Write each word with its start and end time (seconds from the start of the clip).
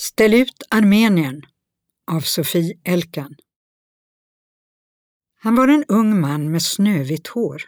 Ställ 0.00 0.34
ut 0.34 0.62
Armenien 0.70 1.42
av 2.10 2.20
Sofie 2.20 2.78
Elkan 2.84 3.34
Han 5.38 5.56
var 5.56 5.68
en 5.68 5.84
ung 5.88 6.20
man 6.20 6.50
med 6.50 6.62
snövitt 6.62 7.26
hår. 7.26 7.62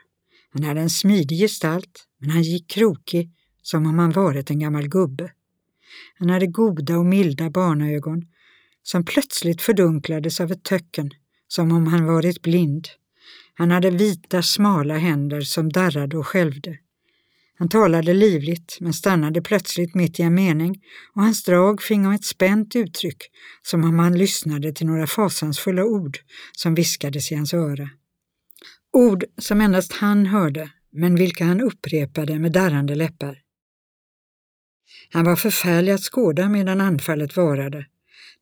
Han 0.53 0.64
hade 0.64 0.80
en 0.80 0.90
smidig 0.90 1.38
gestalt, 1.38 2.06
men 2.19 2.30
han 2.30 2.43
gick 2.43 2.71
krokig 2.71 3.30
som 3.62 3.87
om 3.87 3.98
han 3.98 4.11
varit 4.11 4.51
en 4.51 4.58
gammal 4.58 4.88
gubbe. 4.88 5.32
Han 6.19 6.30
hade 6.30 6.46
goda 6.46 6.98
och 6.98 7.06
milda 7.06 7.51
barnaögon 7.51 8.27
som 8.83 9.04
plötsligt 9.04 9.62
fördunklades 9.62 10.40
av 10.40 10.53
ett 10.53 10.65
töcken, 10.65 11.10
som 11.49 11.72
om 11.72 11.87
han 11.87 12.06
varit 12.06 12.42
blind. 12.42 12.88
Han 13.54 13.71
hade 13.71 13.90
vita 13.90 14.42
smala 14.42 14.94
händer 14.94 15.40
som 15.40 15.69
darrade 15.72 16.19
och 16.19 16.27
skälvde. 16.27 16.78
Han 17.61 17.69
talade 17.69 18.15
livligt 18.15 18.79
men 18.80 18.92
stannade 18.92 19.42
plötsligt 19.42 19.95
mitt 19.95 20.20
i 20.20 20.23
en 20.23 20.34
mening 20.34 20.83
och 21.15 21.23
hans 21.23 21.45
drag 21.45 21.83
fingo 21.83 22.12
ett 22.12 22.24
spänt 22.24 22.77
uttryck 22.77 23.23
som 23.62 23.84
om 23.84 23.98
han 23.98 24.19
lyssnade 24.19 24.73
till 24.73 24.86
några 24.86 25.06
fasansfulla 25.06 25.84
ord 25.84 26.19
som 26.52 26.74
viskades 26.74 27.33
i 27.33 27.34
hans 27.34 27.55
öra. 27.55 27.91
Ord 28.92 29.24
som 29.38 29.60
endast 29.60 29.92
han 29.92 30.27
hörde 30.27 30.70
men 30.92 31.14
vilka 31.14 31.45
han 31.45 31.60
upprepade 31.60 32.38
med 32.38 32.52
darrande 32.52 32.95
läppar. 32.95 33.38
Han 35.11 35.24
var 35.24 35.36
förfärlig 35.36 35.92
att 35.92 36.05
skåda 36.05 36.48
medan 36.48 36.80
anfallet 36.80 37.36
varade 37.36 37.86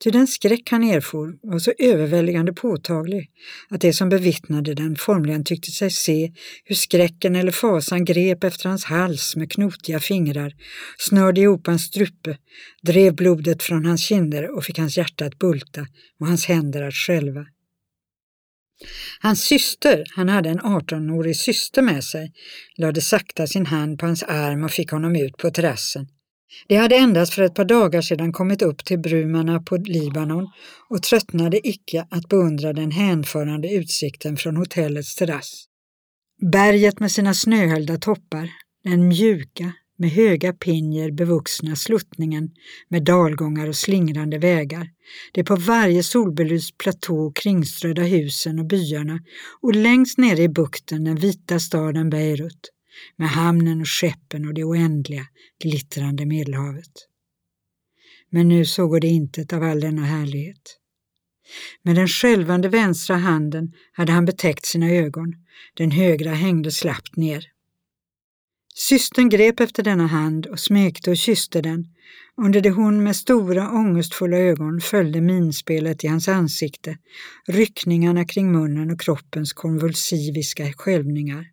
Ty 0.04 0.10
den 0.10 0.26
skräck 0.26 0.70
han 0.70 0.82
erfor 0.82 1.38
var 1.42 1.58
så 1.58 1.72
överväldigande 1.78 2.52
påtaglig 2.52 3.30
att 3.68 3.80
de 3.80 3.92
som 3.92 4.08
bevittnade 4.08 4.74
den 4.74 4.96
formligen 4.96 5.44
tyckte 5.44 5.70
sig 5.70 5.90
se 5.90 6.32
hur 6.64 6.74
skräcken 6.74 7.36
eller 7.36 7.52
fasan 7.52 8.04
grep 8.04 8.44
efter 8.44 8.68
hans 8.68 8.84
hals 8.84 9.36
med 9.36 9.52
knotiga 9.52 10.00
fingrar, 10.00 10.54
snörde 10.98 11.40
ihop 11.40 11.66
hans 11.66 11.82
strupe, 11.82 12.38
drev 12.82 13.14
blodet 13.14 13.62
från 13.62 13.84
hans 13.86 14.00
kinder 14.00 14.56
och 14.56 14.64
fick 14.64 14.78
hans 14.78 14.96
hjärta 14.96 15.24
att 15.26 15.38
bulta 15.38 15.86
och 16.20 16.26
hans 16.26 16.46
händer 16.46 16.82
att 16.82 16.94
skälva. 16.94 17.46
Hans 19.20 19.40
syster, 19.40 20.04
han 20.16 20.28
hade 20.28 20.48
en 20.48 20.60
18-årig 20.60 21.36
syster 21.36 21.82
med 21.82 22.04
sig, 22.04 22.32
lade 22.76 23.00
sakta 23.00 23.46
sin 23.46 23.66
hand 23.66 23.98
på 23.98 24.06
hans 24.06 24.22
arm 24.22 24.64
och 24.64 24.70
fick 24.70 24.90
honom 24.90 25.16
ut 25.16 25.36
på 25.36 25.50
terrassen. 25.50 26.06
De 26.66 26.76
hade 26.76 26.96
endast 26.96 27.34
för 27.34 27.42
ett 27.42 27.54
par 27.54 27.64
dagar 27.64 28.02
sedan 28.02 28.32
kommit 28.32 28.62
upp 28.62 28.84
till 28.84 28.98
brumarna 28.98 29.60
på 29.60 29.76
Libanon 29.76 30.48
och 30.90 31.02
tröttnade 31.02 31.68
icke 31.68 32.06
att 32.10 32.28
beundra 32.28 32.72
den 32.72 32.90
hänförande 32.90 33.72
utsikten 33.72 34.36
från 34.36 34.56
hotellets 34.56 35.14
terrass. 35.14 35.64
Berget 36.52 37.00
med 37.00 37.12
sina 37.12 37.34
snöhöljda 37.34 37.96
toppar, 37.96 38.50
den 38.84 39.08
mjuka, 39.08 39.72
med 39.98 40.10
höga 40.10 40.52
pinjer 40.52 41.10
bevuxna 41.10 41.76
sluttningen 41.76 42.50
med 42.88 43.04
dalgångar 43.04 43.68
och 43.68 43.76
slingrande 43.76 44.38
vägar, 44.38 44.88
de 45.32 45.44
på 45.44 45.56
varje 45.56 46.02
solbelyst 46.02 46.78
platå 46.78 47.32
kringströdda 47.34 48.02
husen 48.02 48.58
och 48.58 48.66
byarna 48.66 49.20
och 49.60 49.74
längst 49.74 50.18
nere 50.18 50.42
i 50.42 50.48
bukten 50.48 51.04
den 51.04 51.16
vita 51.16 51.60
staden 51.60 52.10
Beirut 52.10 52.70
med 53.16 53.28
hamnen 53.28 53.80
och 53.80 53.88
skeppen 53.88 54.48
och 54.48 54.54
det 54.54 54.64
oändliga, 54.64 55.26
glittrande 55.62 56.26
Medelhavet. 56.26 56.92
Men 58.30 58.48
nu 58.48 58.64
såg 58.64 59.00
det 59.00 59.06
intet 59.06 59.52
av 59.52 59.62
all 59.62 59.80
denna 59.80 60.04
härlighet. 60.04 60.78
Med 61.82 61.96
den 61.96 62.08
skälvande 62.08 62.68
vänstra 62.68 63.16
handen 63.16 63.72
hade 63.92 64.12
han 64.12 64.24
betäckt 64.24 64.66
sina 64.66 64.90
ögon, 64.90 65.34
den 65.74 65.90
högra 65.90 66.30
hängde 66.30 66.70
slappt 66.70 67.16
ner. 67.16 67.44
Systern 68.74 69.28
grep 69.28 69.60
efter 69.60 69.82
denna 69.82 70.06
hand 70.06 70.46
och 70.46 70.60
smekte 70.60 71.10
och 71.10 71.16
kysste 71.16 71.62
den, 71.62 71.84
under 72.36 72.60
det 72.60 72.70
hon 72.70 73.02
med 73.02 73.16
stora 73.16 73.70
ångestfulla 73.70 74.36
ögon 74.36 74.80
följde 74.80 75.20
minspelet 75.20 76.04
i 76.04 76.06
hans 76.06 76.28
ansikte, 76.28 76.98
ryckningarna 77.46 78.24
kring 78.24 78.52
munnen 78.52 78.90
och 78.90 79.00
kroppens 79.00 79.52
konvulsiviska 79.52 80.72
skälvningar. 80.72 81.46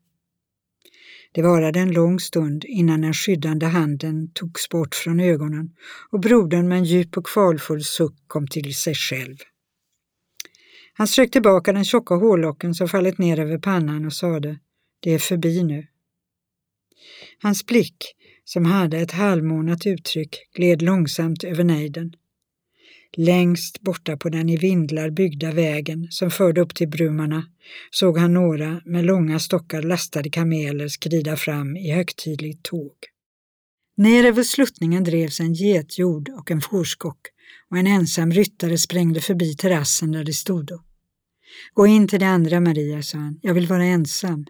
Det 1.36 1.42
varade 1.42 1.80
en 1.80 1.92
lång 1.92 2.20
stund 2.20 2.66
innan 2.66 3.02
den 3.02 3.14
skyddande 3.14 3.66
handen 3.66 4.32
togs 4.34 4.70
bort 4.70 4.96
från 4.96 5.20
ögonen 5.20 5.70
och 6.12 6.20
brodern 6.20 6.68
med 6.68 6.78
en 6.78 6.84
djup 6.84 7.18
och 7.18 7.26
kvalfull 7.26 7.84
suck 7.84 8.16
kom 8.28 8.48
till 8.48 8.76
sig 8.76 8.96
själv. 8.96 9.38
Han 10.94 11.08
strök 11.08 11.32
tillbaka 11.32 11.74
den 11.74 11.86
tjocka 11.86 12.16
hårlocken 12.16 12.74
som 12.74 12.88
fallit 12.88 13.18
ner 13.18 13.40
över 13.40 13.58
pannan 13.58 14.06
och 14.06 14.14
sade 14.14 14.60
Det 15.00 15.14
är 15.14 15.20
förbi 15.20 15.64
nu. 15.64 15.88
Hans 17.42 17.66
blick, 17.66 17.98
som 18.44 18.66
hade 18.66 18.98
ett 18.98 19.12
halvmånat 19.12 19.86
uttryck, 19.86 20.50
gled 20.56 20.82
långsamt 20.82 21.44
över 21.44 21.64
nejden. 21.64 22.16
Längst 23.18 23.82
borta 23.82 24.18
på 24.18 24.30
den 24.30 24.50
i 24.50 24.58
vindlar 24.58 25.10
byggda 25.10 25.52
vägen 25.52 26.08
som 26.10 26.32
förde 26.32 26.62
upp 26.62 26.76
till 26.76 26.90
brumarna 26.90 27.44
såg 27.92 28.18
han 28.18 28.34
några 28.34 28.82
med 28.86 29.06
långa 29.06 29.40
stockar 29.40 29.82
lastade 29.82 30.30
kameler 30.30 30.88
skrida 30.88 31.36
fram 31.38 31.78
i 31.78 31.92
högtidligt 31.92 32.64
tåg. 32.64 32.94
Ner 33.98 34.24
över 34.24 34.44
sluttningen 34.44 35.04
drevs 35.04 35.40
en 35.40 35.54
getjord 35.54 36.30
och 36.30 36.52
en 36.52 36.62
fårskock 36.62 37.20
och 37.72 37.78
en 37.78 37.88
ensam 37.88 38.32
ryttare 38.32 38.78
sprängde 38.78 39.22
förbi 39.22 39.56
terrassen 39.56 40.12
där 40.12 40.24
de 40.24 40.34
stod. 40.34 40.72
Gå 41.74 41.88
in 41.88 42.08
till 42.08 42.20
de 42.20 42.26
andra, 42.26 42.60
Maria, 42.60 43.02
sa 43.02 43.18
han. 43.18 43.40
Jag 43.42 43.54
vill 43.54 43.68
vara 43.68 43.84
ensam. 43.84 44.46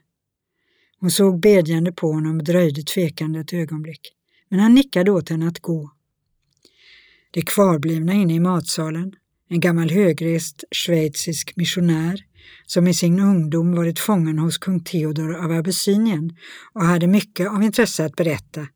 Hon 0.99 1.11
såg 1.11 1.39
bedjande 1.39 1.91
på 1.91 2.11
honom 2.11 2.37
och 2.37 2.43
dröjde 2.43 2.83
tvekande 2.83 3.39
ett 3.39 3.53
ögonblick. 3.53 4.11
Men 4.49 4.59
han 4.59 4.73
nickade 4.73 5.11
åt 5.11 5.29
henne 5.29 5.47
att 5.47 5.59
gå 5.59 5.94
de 7.35 7.41
kvarblivna 7.41 8.13
inne 8.13 8.33
i 8.33 8.39
matsalen, 8.39 9.11
en 9.49 9.59
gammal 9.59 9.89
högrest 9.89 10.63
schweizisk 10.71 11.55
missionär 11.55 12.19
som 12.65 12.87
i 12.87 12.93
sin 12.93 13.19
ungdom 13.19 13.75
varit 13.75 13.99
fången 13.99 14.39
hos 14.39 14.57
kung 14.57 14.79
Theodor 14.79 15.35
av 15.35 15.51
Abessinien 15.51 16.35
och 16.73 16.85
hade 16.85 17.07
mycket 17.07 17.49
av 17.49 17.63
intresse 17.63 18.05
att 18.05 18.15
berätta, 18.15 18.67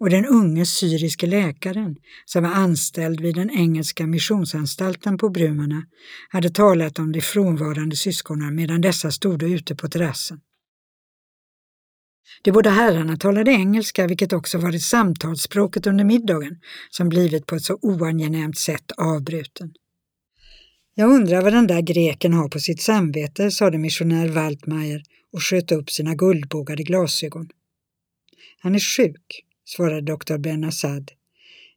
och 0.00 0.10
den 0.10 0.26
unge 0.26 0.66
syriske 0.66 1.26
läkaren 1.26 1.96
som 2.24 2.42
var 2.42 2.50
anställd 2.50 3.20
vid 3.20 3.34
den 3.34 3.50
engelska 3.50 4.06
missionsanstalten 4.06 5.18
på 5.18 5.28
Brumarna 5.28 5.82
hade 6.28 6.50
talat 6.50 6.98
om 6.98 7.12
de 7.12 7.20
frånvarande 7.20 7.96
syskonen 7.96 8.54
medan 8.54 8.80
dessa 8.80 9.10
stod 9.10 9.42
ute 9.42 9.74
på 9.74 9.88
terrassen. 9.88 10.40
De 12.42 12.52
båda 12.52 12.70
herrarna 12.70 13.16
talade 13.16 13.50
engelska, 13.50 14.06
vilket 14.06 14.32
också 14.32 14.58
varit 14.58 14.82
samtalsspråket 14.82 15.86
under 15.86 16.04
middagen, 16.04 16.60
som 16.90 17.08
blivit 17.08 17.46
på 17.46 17.54
ett 17.54 17.62
så 17.62 17.78
oangenämt 17.82 18.58
sätt 18.58 18.92
avbruten. 18.96 19.74
Jag 20.94 21.10
undrar 21.10 21.42
vad 21.42 21.52
den 21.52 21.66
där 21.66 21.80
greken 21.80 22.32
har 22.32 22.48
på 22.48 22.60
sitt 22.60 22.82
samvete, 22.82 23.50
sade 23.50 23.78
missionär 23.78 24.28
Waldmeier 24.28 25.02
och 25.32 25.42
sköt 25.42 25.72
upp 25.72 25.90
sina 25.90 26.14
guldbågade 26.14 26.82
glasögon. 26.82 27.48
Han 28.58 28.74
är 28.74 28.78
sjuk, 28.78 29.44
svarade 29.64 30.00
doktor 30.00 30.38
Ben-Assad 30.38 31.10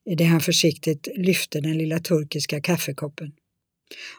i 0.06 0.16
det 0.16 0.24
han 0.24 0.42
försiktigt 0.42 1.08
lyfte 1.16 1.62
den 1.62 1.78
lilla 1.78 2.00
turkiska 2.00 2.62
kaffekoppen. 2.62 3.32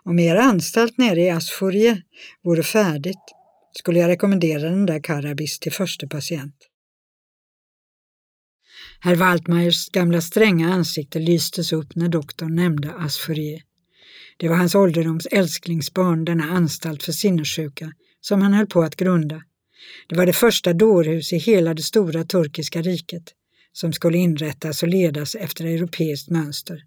Om 0.02 0.18
er 0.18 0.36
anstalt 0.36 0.98
nere 0.98 1.20
i 1.20 1.30
Asforie 1.30 2.02
vore 2.42 2.62
färdigt 2.62 3.24
skulle 3.72 3.98
jag 3.98 4.08
rekommendera 4.08 4.70
den 4.70 4.86
där 4.86 5.00
Karabis 5.02 5.58
till 5.58 5.72
första 5.72 6.06
patient. 6.06 6.54
Herr 9.00 9.14
Waltmeiers 9.14 9.88
gamla 9.88 10.20
stränga 10.20 10.72
ansikte 10.72 11.18
lystes 11.18 11.72
upp 11.72 11.96
när 11.96 12.08
doktorn 12.08 12.54
nämnde 12.54 12.94
Asforie. 12.94 13.62
Det 14.36 14.48
var 14.48 14.56
hans 14.56 14.74
ålderdoms 14.74 15.26
älsklingsbarn, 15.26 16.24
denna 16.24 16.44
anstalt 16.44 17.02
för 17.02 17.12
sinnessjuka, 17.12 17.92
som 18.20 18.42
han 18.42 18.52
höll 18.52 18.66
på 18.66 18.82
att 18.82 18.96
grunda. 18.96 19.42
Det 20.08 20.16
var 20.16 20.26
det 20.26 20.32
första 20.32 20.72
dårhus 20.72 21.32
i 21.32 21.36
hela 21.36 21.74
det 21.74 21.82
stora 21.82 22.24
turkiska 22.24 22.82
riket 22.82 23.34
som 23.72 23.92
skulle 23.92 24.18
inrättas 24.18 24.82
och 24.82 24.88
ledas 24.88 25.34
efter 25.34 25.64
europeiskt 25.64 26.30
mönster. 26.30 26.84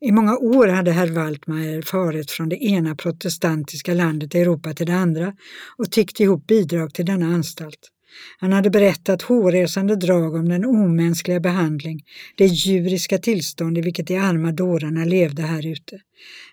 I 0.00 0.12
många 0.12 0.36
år 0.36 0.68
hade 0.68 0.92
herr 0.92 1.06
Waldmeier 1.06 1.82
farit 1.82 2.30
från 2.30 2.48
det 2.48 2.56
ena 2.56 2.94
protestantiska 2.94 3.94
landet 3.94 4.34
i 4.34 4.38
Europa 4.38 4.74
till 4.74 4.86
det 4.86 4.94
andra 4.94 5.34
och 5.76 5.90
tiggt 5.90 6.20
ihop 6.20 6.46
bidrag 6.46 6.94
till 6.94 7.06
denna 7.06 7.26
anstalt. 7.26 7.90
Han 8.38 8.52
hade 8.52 8.70
berättat 8.70 9.22
hårresande 9.22 9.96
drag 9.96 10.34
om 10.34 10.48
den 10.48 10.64
omänskliga 10.64 11.40
behandling, 11.40 12.04
det 12.36 12.46
djuriska 12.46 13.18
tillstånd 13.18 13.78
i 13.78 13.80
vilket 13.80 14.06
de 14.06 14.16
arma 14.16 14.52
dårarna 14.52 15.04
levde 15.04 15.42
här 15.42 15.66
ute. 15.66 16.00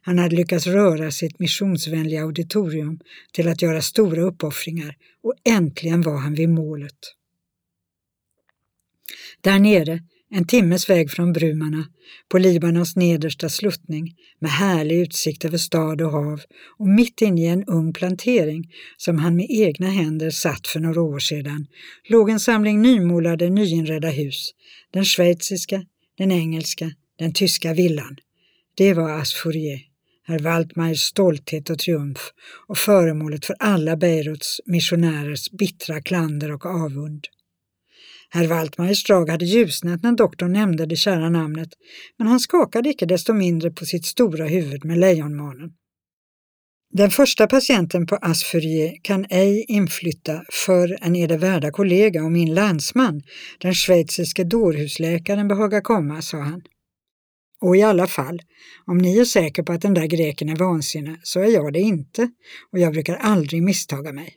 Han 0.01 0.19
hade 0.19 0.35
lyckats 0.35 0.67
röra 0.67 1.11
sitt 1.11 1.39
missionsvänliga 1.39 2.23
auditorium 2.23 2.99
till 3.33 3.47
att 3.47 3.61
göra 3.61 3.81
stora 3.81 4.21
uppoffringar 4.21 4.95
och 5.23 5.33
äntligen 5.49 6.01
var 6.01 6.17
han 6.17 6.33
vid 6.33 6.49
målet. 6.49 6.97
Där 9.41 9.59
nere 9.59 9.99
en 10.31 10.47
timmes 10.47 10.89
väg 10.89 11.11
från 11.11 11.33
Brumarna, 11.33 11.85
på 12.29 12.37
Libanons 12.37 12.95
nedersta 12.95 13.49
sluttning 13.49 14.15
med 14.39 14.51
härlig 14.51 14.99
utsikt 14.99 15.45
över 15.45 15.57
stad 15.57 16.01
och 16.01 16.11
hav 16.11 16.41
och 16.77 16.87
mitt 16.87 17.21
inne 17.21 17.41
i 17.41 17.47
en 17.47 17.63
ung 17.63 17.93
plantering 17.93 18.71
som 18.97 19.17
han 19.17 19.35
med 19.35 19.47
egna 19.49 19.89
händer 19.89 20.29
satt 20.29 20.67
för 20.67 20.79
några 20.79 21.01
år 21.01 21.19
sedan, 21.19 21.67
låg 22.09 22.29
en 22.29 22.39
samling 22.39 22.81
nymålade, 22.81 23.49
nyinredda 23.49 24.09
hus. 24.09 24.51
Den 24.91 25.05
schweiziska, 25.05 25.85
den 26.17 26.31
engelska, 26.31 26.91
den 27.19 27.33
tyska 27.33 27.73
villan. 27.73 28.17
Det 28.75 28.93
var 28.93 29.09
Asfourier, 29.09 29.79
herr 30.23 30.39
Waldmeirs 30.39 30.99
stolthet 30.99 31.69
och 31.69 31.79
triumf 31.79 32.19
och 32.67 32.77
föremålet 32.77 33.45
för 33.45 33.55
alla 33.59 33.97
Beiruts 33.97 34.61
missionärers 34.65 35.51
bittra 35.51 36.01
klander 36.01 36.51
och 36.51 36.65
avund. 36.65 37.27
Herr 38.35 38.47
Waldmeirs 38.47 39.03
drag 39.03 39.29
hade 39.29 39.45
ljusnat 39.45 40.03
när 40.03 40.11
doktorn 40.11 40.53
nämnde 40.53 40.85
det 40.85 40.95
kära 40.95 41.29
namnet, 41.29 41.69
men 42.17 42.27
han 42.27 42.39
skakade 42.39 42.89
icke 42.89 43.05
desto 43.05 43.33
mindre 43.33 43.71
på 43.71 43.85
sitt 43.85 44.05
stora 44.05 44.47
huvud 44.47 44.85
med 44.85 44.97
lejonmanen. 44.97 45.69
Den 46.93 47.09
första 47.09 47.47
patienten 47.47 48.05
på 48.05 48.15
Asfurie 48.15 48.99
kan 49.01 49.25
ej 49.29 49.65
inflytta 49.67 50.43
för 50.65 50.97
en 51.01 51.39
värda 51.39 51.71
kollega 51.71 52.23
och 52.23 52.31
min 52.31 52.53
landsman, 52.53 53.21
den 53.59 53.73
schweiziske 53.73 54.43
dårhusläkaren, 54.43 55.47
behagar 55.47 55.81
komma, 55.81 56.21
sa 56.21 56.37
han. 56.37 56.61
Och 57.61 57.77
i 57.77 57.81
alla 57.81 58.07
fall, 58.07 58.39
om 58.85 58.97
ni 58.97 59.19
är 59.19 59.25
säker 59.25 59.63
på 59.63 59.73
att 59.73 59.81
den 59.81 59.93
där 59.93 60.07
greken 60.07 60.49
är 60.49 60.55
vansinne 60.55 61.19
så 61.23 61.39
är 61.39 61.53
jag 61.53 61.73
det 61.73 61.79
inte 61.81 62.29
och 62.71 62.79
jag 62.79 62.93
brukar 62.93 63.15
aldrig 63.15 63.63
misstaga 63.63 64.13
mig. 64.13 64.35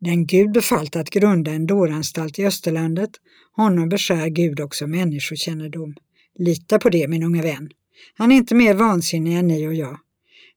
Den 0.00 0.26
Gud 0.26 0.52
befallt 0.52 0.96
att 0.96 1.10
grunda 1.10 1.50
en 1.50 1.66
dåranstalt 1.66 2.38
i 2.38 2.46
Österlandet, 2.46 3.10
honom 3.52 3.88
beskär 3.88 4.28
Gud 4.28 4.60
också 4.60 4.86
människokännedom. 4.86 5.94
Lita 6.38 6.78
på 6.78 6.88
det 6.88 7.08
min 7.08 7.22
unge 7.22 7.42
vän. 7.42 7.70
Han 8.14 8.32
är 8.32 8.36
inte 8.36 8.54
mer 8.54 8.74
vansinnig 8.74 9.38
än 9.38 9.46
ni 9.46 9.68
och 9.68 9.74
jag. 9.74 9.98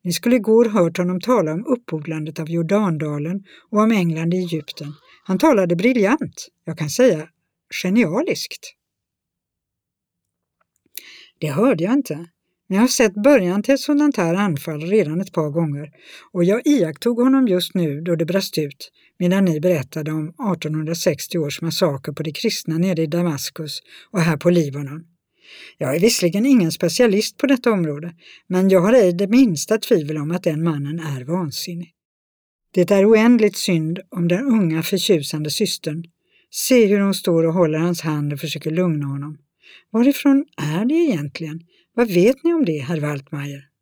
Ni 0.04 0.13
skulle 0.13 0.36
igår 0.36 0.66
hört 0.66 0.98
honom 0.98 1.22
tala 1.22 1.54
om 1.54 1.66
uppodlandet 1.66 2.40
av 2.40 2.50
Jordandalen 2.50 3.44
och 3.72 3.80
om 3.80 3.92
England 3.92 4.34
i 4.34 4.38
Egypten. 4.38 4.94
Han 5.24 5.38
talade 5.38 5.75
briljant, 5.75 6.48
jag 6.66 6.78
kan 6.78 6.90
säga 6.90 7.28
genialiskt. 7.84 8.74
Det 11.40 11.48
hörde 11.48 11.84
jag 11.84 11.94
inte, 11.94 12.16
men 12.68 12.75
jag 12.75 12.80
har 12.80 12.88
sett 12.88 13.24
början 13.24 13.63
till 13.63 13.74
ett 13.74 13.80
sådant 13.80 14.18
här 14.18 14.36
anfall 14.36 14.81
redan 14.81 15.22
ett 15.22 15.34
par 15.34 15.50
gånger 15.50 15.92
och 16.31 16.44
jag 16.44 16.68
iakttog 16.68 17.19
honom 17.19 17.48
just 17.48 17.74
nu 17.74 18.01
då 18.01 18.16
det 18.16 18.25
brast 18.25 18.57
ut 18.57 18.92
medan 19.24 19.46
ni 19.46 19.60
berättade 19.60 20.12
om 20.12 20.30
1860 20.30 21.38
års 21.38 21.62
massaker 21.62 22.12
på 22.12 22.24
de 22.24 22.31
kristna 22.31 22.78
nere 22.78 23.02
i 23.02 23.08
Damaskus 23.08 23.80
och 24.12 24.20
här 24.20 24.38
på 24.38 24.50
Libanon. 24.50 25.04
Jag 25.78 25.96
är 25.96 26.00
visserligen 26.00 26.46
ingen 26.46 26.72
specialist 26.72 27.38
på 27.38 27.48
detta 27.48 27.72
område, 27.72 28.14
men 28.48 28.70
jag 28.70 28.80
har 28.80 28.94
ej 28.94 29.14
det 29.14 29.28
minsta 29.28 29.78
tvivel 29.78 30.18
om 30.18 30.31
att 30.31 30.44
den 30.44 30.64
mannen 30.64 31.00
är 31.00 31.24
vansinnig. 31.24 31.92
Det 32.74 32.92
är 32.92 33.12
oändligt 33.12 33.58
synd 33.58 34.00
om 34.10 34.28
den 34.28 34.46
unga 34.46 34.84
förtjusande 34.84 35.50
systern. 35.50 36.04
Se 36.52 36.86
hur 36.86 37.00
hon 37.00 37.14
står 37.14 37.44
och 37.44 37.54
håller 37.54 37.80
hans 37.80 38.02
hand 38.02 38.34
och 38.34 38.40
försöker 38.40 38.72
lugna 38.72 39.06
honom. 39.06 39.38
Varifrån 39.92 40.46
är 40.58 40.86
det 40.86 40.96
egentligen? 40.96 41.62
Vad 41.96 42.08
vet 42.08 42.44
ni 42.44 42.54
om 42.54 42.66
det, 42.66 42.80
herr 42.80 43.00
Waltmeier? 43.00 43.73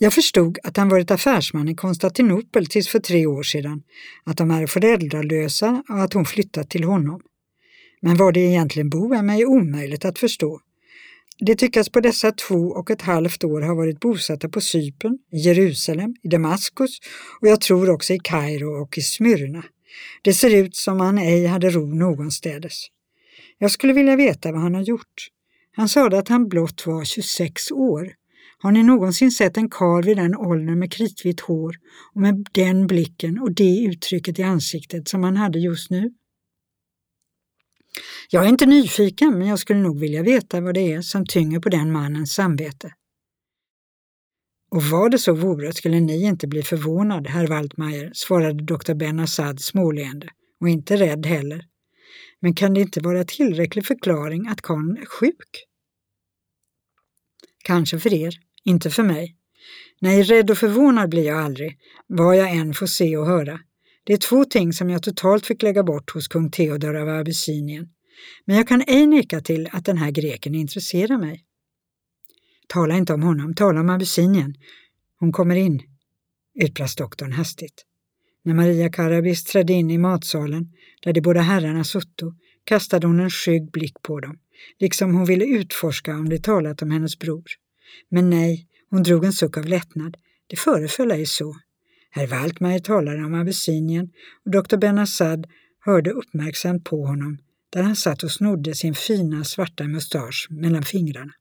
Jag 0.00 0.12
förstod 0.12 0.58
att 0.62 0.76
han 0.76 0.88
varit 0.88 1.10
affärsman 1.10 1.68
i 1.68 1.74
Konstantinopel 1.74 2.66
tills 2.66 2.88
för 2.88 2.98
tre 2.98 3.26
år 3.26 3.42
sedan, 3.42 3.82
att 4.24 4.36
de 4.36 4.50
är 4.50 4.66
föräldralösa 4.66 5.82
och 5.88 6.02
att 6.02 6.12
hon 6.12 6.24
flyttat 6.24 6.70
till 6.70 6.84
honom. 6.84 7.20
Men 8.00 8.16
var 8.16 8.32
det 8.32 8.40
egentligen 8.40 8.90
bor 8.90 9.16
är 9.16 9.22
mig 9.22 9.46
omöjligt 9.46 10.04
att 10.04 10.18
förstå. 10.18 10.60
Det 11.38 11.54
tyckas 11.54 11.88
på 11.88 12.00
dessa 12.00 12.32
två 12.32 12.54
och 12.54 12.90
ett 12.90 13.02
halvt 13.02 13.44
år 13.44 13.60
ha 13.60 13.74
varit 13.74 14.00
bosatta 14.00 14.48
på 14.48 14.60
Cypern, 14.60 15.18
i 15.32 15.38
Jerusalem, 15.38 16.14
i 16.22 16.28
Damaskus 16.28 16.98
och 17.40 17.48
jag 17.48 17.60
tror 17.60 17.90
också 17.90 18.12
i 18.12 18.18
Kairo 18.18 18.82
och 18.82 18.98
i 18.98 19.00
Smyrna. 19.00 19.64
Det 20.22 20.32
ser 20.32 20.54
ut 20.54 20.76
som 20.76 21.00
han 21.00 21.18
ej 21.18 21.46
hade 21.46 21.70
ro 21.70 21.94
någonstädes. 21.94 22.86
Jag 23.58 23.70
skulle 23.70 23.92
vilja 23.92 24.16
veta 24.16 24.52
vad 24.52 24.60
han 24.60 24.74
har 24.74 24.82
gjort. 24.82 25.28
Han 25.72 25.88
sade 25.88 26.18
att 26.18 26.28
han 26.28 26.48
blott 26.48 26.86
var 26.86 27.04
26 27.04 27.70
år. 27.70 28.12
Har 28.62 28.72
ni 28.72 28.82
någonsin 28.82 29.30
sett 29.30 29.56
en 29.56 29.70
karl 29.70 30.04
vid 30.04 30.16
den 30.16 30.36
åldern 30.36 30.78
med 30.78 30.92
kritvitt 30.92 31.40
hår 31.40 31.76
och 32.14 32.20
med 32.20 32.46
den 32.52 32.86
blicken 32.86 33.38
och 33.38 33.52
det 33.52 33.84
uttrycket 33.84 34.38
i 34.38 34.42
ansiktet 34.42 35.08
som 35.08 35.22
han 35.22 35.36
hade 35.36 35.58
just 35.58 35.90
nu? 35.90 36.10
Jag 38.30 38.44
är 38.44 38.48
inte 38.48 38.66
nyfiken, 38.66 39.38
men 39.38 39.48
jag 39.48 39.58
skulle 39.58 39.80
nog 39.80 40.00
vilja 40.00 40.22
veta 40.22 40.60
vad 40.60 40.74
det 40.74 40.92
är 40.92 41.00
som 41.00 41.26
tynger 41.26 41.60
på 41.60 41.68
den 41.68 41.92
mannens 41.92 42.32
samvete. 42.32 42.94
Och 44.70 44.82
vad 44.82 45.10
det 45.10 45.18
så 45.18 45.34
vore 45.34 45.72
skulle 45.72 46.00
ni 46.00 46.22
inte 46.22 46.46
bli 46.46 46.62
förvånad, 46.62 47.26
herr 47.26 47.46
Waldmeier, 47.46 48.10
svarade 48.14 48.64
doktor 48.64 48.94
Ben 48.94 49.20
Assad 49.20 49.60
småleende, 49.60 50.28
och 50.60 50.68
inte 50.68 50.96
rädd 50.96 51.26
heller. 51.26 51.64
Men 52.40 52.54
kan 52.54 52.74
det 52.74 52.80
inte 52.80 53.00
vara 53.00 53.24
tillräcklig 53.24 53.86
förklaring 53.86 54.46
att 54.48 54.62
karln 54.62 54.96
är 54.96 55.06
sjuk? 55.06 55.64
Kanske 57.64 57.98
för 57.98 58.14
er, 58.14 58.47
inte 58.68 58.90
för 58.90 59.02
mig. 59.02 59.36
Nej, 60.00 60.22
rädd 60.22 60.50
och 60.50 60.58
förvånad 60.58 61.10
blir 61.10 61.26
jag 61.26 61.38
aldrig, 61.38 61.78
vad 62.06 62.36
jag 62.36 62.50
än 62.50 62.74
får 62.74 62.86
se 62.86 63.16
och 63.16 63.26
höra. 63.26 63.60
Det 64.04 64.12
är 64.12 64.16
två 64.16 64.44
ting 64.44 64.72
som 64.72 64.90
jag 64.90 65.02
totalt 65.02 65.46
fick 65.46 65.62
lägga 65.62 65.82
bort 65.82 66.10
hos 66.10 66.28
kung 66.28 66.50
Theodor 66.50 66.96
av 66.96 67.08
Abyssinien. 67.08 67.88
Men 68.44 68.56
jag 68.56 68.68
kan 68.68 68.82
ej 68.86 69.06
neka 69.06 69.40
till 69.40 69.68
att 69.72 69.84
den 69.84 69.98
här 69.98 70.10
greken 70.10 70.54
intresserar 70.54 71.18
mig. 71.18 71.44
Tala 72.66 72.96
inte 72.96 73.14
om 73.14 73.22
honom, 73.22 73.54
tala 73.54 73.80
om 73.80 73.90
Abyssinien. 73.90 74.54
Hon 75.20 75.32
kommer 75.32 75.56
in, 75.56 75.82
utbrast 76.54 76.98
doktorn 76.98 77.32
hastigt. 77.32 77.84
När 78.44 78.54
Maria 78.54 78.90
Karabis 78.90 79.44
trädde 79.44 79.72
in 79.72 79.90
i 79.90 79.98
matsalen, 79.98 80.72
där 81.02 81.12
de 81.12 81.20
båda 81.20 81.40
herrarna 81.40 81.84
sutto, 81.84 82.34
kastade 82.64 83.06
hon 83.06 83.20
en 83.20 83.30
skygg 83.30 83.70
blick 83.70 84.02
på 84.02 84.20
dem, 84.20 84.38
liksom 84.78 85.14
hon 85.14 85.24
ville 85.24 85.44
utforska 85.44 86.14
om 86.14 86.28
de 86.28 86.38
talat 86.38 86.82
om 86.82 86.90
hennes 86.90 87.18
bror. 87.18 87.44
Men 88.08 88.30
nej, 88.30 88.68
hon 88.90 89.02
drog 89.02 89.24
en 89.24 89.32
suck 89.32 89.56
av 89.56 89.64
lättnad. 89.64 90.16
Det 90.46 90.56
föreföll 90.56 91.10
ej 91.10 91.26
så. 91.26 91.56
Herr 92.10 92.26
Waltmeier 92.26 92.78
talade 92.78 93.24
om 93.24 93.34
Abessinien 93.34 94.10
och 94.44 94.50
doktor 94.50 94.76
Ben 94.76 94.98
Assad 94.98 95.46
hörde 95.80 96.10
uppmärksamt 96.10 96.84
på 96.84 97.06
honom 97.06 97.38
där 97.70 97.82
han 97.82 97.96
satt 97.96 98.22
och 98.22 98.32
snodde 98.32 98.74
sin 98.74 98.94
fina 98.94 99.44
svarta 99.44 99.84
mustasch 99.84 100.46
mellan 100.50 100.82
fingrarna. 100.82 101.32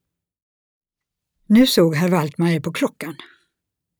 Nu 1.47 1.67
såg 1.67 1.95
herr 1.95 2.09
Waltmeier 2.09 2.59
på 2.59 2.73
klockan. 2.73 3.15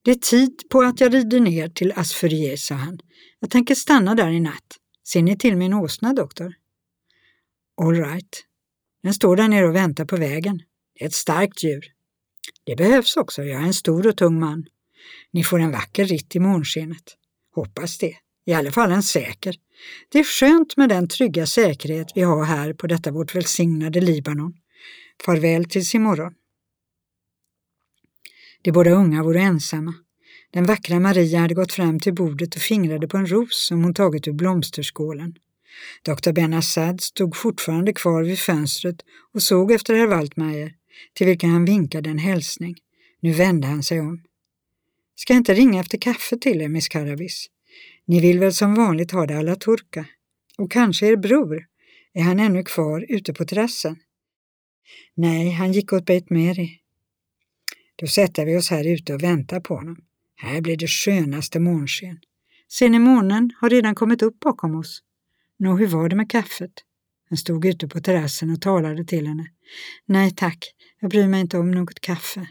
Det 0.04 0.12
är 0.12 0.16
tid 0.16 0.62
på 0.70 0.82
att 0.82 1.02
jag 1.02 1.14
rider 1.14 1.40
ner 1.40 1.70
till 1.70 1.94
Asfurier, 1.96 2.58
sa 2.58 2.76
han. 2.76 3.00
Jag 3.40 3.50
tänker 3.50 3.76
stanna 3.76 4.16
där 4.16 4.30
i 4.30 4.40
natt. 4.40 4.78
Ser 5.08 5.22
ni 5.22 5.38
till 5.38 5.58
min 5.58 5.74
åsna, 5.74 6.14
doktor? 6.14 6.54
All 7.82 7.94
right. 7.94 8.44
Den 9.04 9.14
står 9.14 9.36
där 9.36 9.48
nere 9.48 9.68
och 9.68 9.76
väntar 9.76 10.06
på 10.06 10.18
vägen. 10.18 10.62
Det 10.94 11.04
är 11.04 11.08
ett 11.08 11.14
starkt 11.14 11.64
djur. 11.64 11.97
Det 12.64 12.76
behövs 12.76 13.18
också, 13.18 13.44
jag 13.44 13.62
är 13.62 13.66
en 13.66 13.74
stor 13.74 14.08
och 14.08 14.18
tung 14.18 14.40
man. 14.40 14.66
Ni 15.34 15.44
får 15.44 15.60
en 15.60 15.72
vacker 15.72 16.06
ritt 16.06 16.36
i 16.36 16.40
månskenet. 16.40 17.16
Hoppas 17.56 17.98
det. 17.98 18.16
I 18.46 18.54
alla 18.54 18.72
fall 18.72 18.92
en 18.92 19.04
säker. 19.04 19.56
Det 20.10 20.20
är 20.20 20.24
skönt 20.24 20.78
med 20.78 20.90
den 20.90 21.08
trygga 21.08 21.46
säkerhet 21.46 22.12
vi 22.16 22.22
har 22.22 22.44
här 22.44 22.74
på 22.74 22.88
detta 22.88 23.12
vårt 23.12 23.36
välsignade 23.36 24.02
Libanon. 24.02 24.54
Farväl 25.26 25.66
tills 25.66 25.96
imorgon. 25.96 26.34
De 28.62 28.72
båda 28.72 28.92
unga 28.92 29.24
vore 29.24 29.42
ensamma. 29.42 29.94
Den 30.54 30.66
vackra 30.66 31.00
Maria 31.00 31.40
hade 31.40 31.54
gått 31.54 31.74
fram 31.74 32.00
till 32.00 32.14
bordet 32.14 32.56
och 32.56 32.62
fingrade 32.62 33.08
på 33.08 33.18
en 33.18 33.28
ros 33.28 33.68
som 33.68 33.84
hon 33.84 33.94
tagit 33.94 34.28
ur 34.28 34.34
blomsterskålen. 34.34 35.36
Dr. 36.04 36.32
Ben 36.32 36.54
Assad 36.54 37.02
stod 37.02 37.36
fortfarande 37.36 37.94
kvar 37.94 38.24
vid 38.24 38.40
fönstret 38.40 38.96
och 39.34 39.42
såg 39.42 39.72
efter 39.72 39.94
herr 39.96 40.08
Waldmeier 40.08 40.74
till 41.14 41.28
vilken 41.28 41.50
han 41.50 41.66
vinkade 41.66 42.10
en 42.10 42.18
hälsning. 42.18 42.76
Nu 43.20 43.32
vände 43.32 43.68
han 43.68 43.84
sig 43.84 44.00
om. 44.00 44.24
Ska 45.16 45.34
jag 45.34 45.40
inte 45.40 45.54
ringa 45.54 45.80
efter 45.80 45.98
kaffe 45.98 46.38
till 46.38 46.62
er, 46.62 46.68
Miss 46.68 46.88
Karabis? 46.88 47.48
Ni 48.06 48.22
vill 48.22 48.40
väl 48.40 48.54
som 48.54 48.76
vanligt 48.76 49.12
ha 49.12 49.26
det 49.26 49.38
alla 49.38 49.56
turka? 49.56 50.06
Och 50.58 50.72
kanske 50.72 51.08
er 51.08 51.16
bror? 51.16 51.66
Är 52.14 52.22
han 52.22 52.40
ännu 52.40 52.64
kvar 52.64 53.06
ute 53.10 53.34
på 53.34 53.46
terrassen? 53.46 53.96
Nej, 55.16 55.52
han 55.52 55.72
gick 55.72 55.94
åt 55.94 56.06
Beit 56.06 56.30
Meri. 56.30 56.80
Då 57.96 58.08
sätter 58.08 58.46
vi 58.46 58.58
oss 58.58 58.70
här 58.70 58.88
ute 58.88 59.14
och 59.14 59.24
väntar 59.24 59.60
på 59.60 59.76
honom. 59.76 59.98
Här 60.36 60.62
blir 60.62 60.78
det 60.78 60.88
skönaste 60.88 61.60
månsken. 61.60 62.20
Ser 62.72 62.90
ni 62.90 63.00
månen 63.00 63.52
har 63.58 63.70
redan 63.70 63.96
kommit 63.96 64.22
upp 64.22 64.40
bakom 64.40 64.76
oss. 64.76 65.04
Nå, 65.60 65.78
hur 65.78 65.88
var 65.88 66.10
det 66.10 66.16
med 66.16 66.30
kaffet? 66.30 66.72
Han 67.30 67.38
stod 67.38 67.66
ute 67.66 67.88
på 67.88 68.00
terrassen 68.00 68.50
och 68.50 68.62
talade 68.62 69.06
till 69.06 69.28
henne. 69.28 69.48
Nej 70.06 70.32
tack, 70.32 70.74
jag 71.00 71.10
bryr 71.10 71.28
mig 71.28 71.42
inte 71.42 71.58
om 71.58 71.72
något 71.72 72.00
kaffe. 72.00 72.48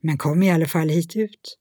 Men 0.00 0.18
kom 0.18 0.42
i 0.42 0.50
alla 0.50 0.66
fall 0.66 0.88
hit 0.88 1.16
ut. 1.16 1.58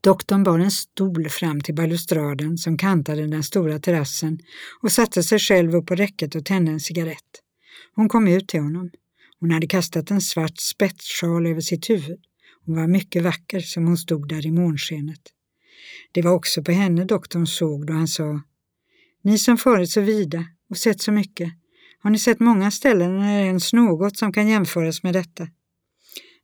Doktorn 0.00 0.42
bar 0.42 0.58
en 0.58 0.70
stol 0.70 1.28
fram 1.28 1.60
till 1.60 1.74
balustraden 1.74 2.58
som 2.58 2.78
kantade 2.78 3.26
den 3.26 3.42
stora 3.42 3.78
terrassen 3.78 4.38
och 4.82 4.92
satte 4.92 5.22
sig 5.22 5.38
själv 5.38 5.74
upp 5.74 5.86
på 5.86 5.94
räcket 5.94 6.34
och 6.34 6.44
tände 6.44 6.72
en 6.72 6.80
cigarett. 6.80 7.42
Hon 7.94 8.08
kom 8.08 8.28
ut 8.28 8.48
till 8.48 8.60
honom. 8.60 8.90
Hon 9.40 9.50
hade 9.50 9.66
kastat 9.66 10.10
en 10.10 10.20
svart 10.20 10.58
spetssjal 10.58 11.46
över 11.46 11.60
sitt 11.60 11.90
huvud. 11.90 12.20
Hon 12.66 12.76
var 12.76 12.86
mycket 12.86 13.22
vacker 13.22 13.60
som 13.60 13.86
hon 13.86 13.96
stod 13.96 14.28
där 14.28 14.46
i 14.46 14.50
månskenet. 14.50 15.20
Det 16.12 16.22
var 16.22 16.32
också 16.32 16.62
på 16.62 16.72
henne 16.72 17.04
doktorn 17.04 17.46
såg 17.46 17.86
då 17.86 17.92
han 17.92 18.08
sa 18.08 18.40
ni 19.22 19.38
som 19.38 19.58
farit 19.58 19.90
så 19.90 20.00
vida 20.00 20.44
och 20.70 20.76
sett 20.76 21.00
så 21.00 21.12
mycket, 21.12 21.52
Har 21.98 22.10
ni 22.10 22.18
sett 22.18 22.40
många 22.40 22.70
ställen 22.70 23.18
när 23.18 23.40
det 23.40 23.46
ens 23.46 23.72
något 23.72 24.16
som 24.16 24.32
kan 24.32 24.48
jämföras 24.48 25.02
med 25.02 25.14
detta? 25.14 25.48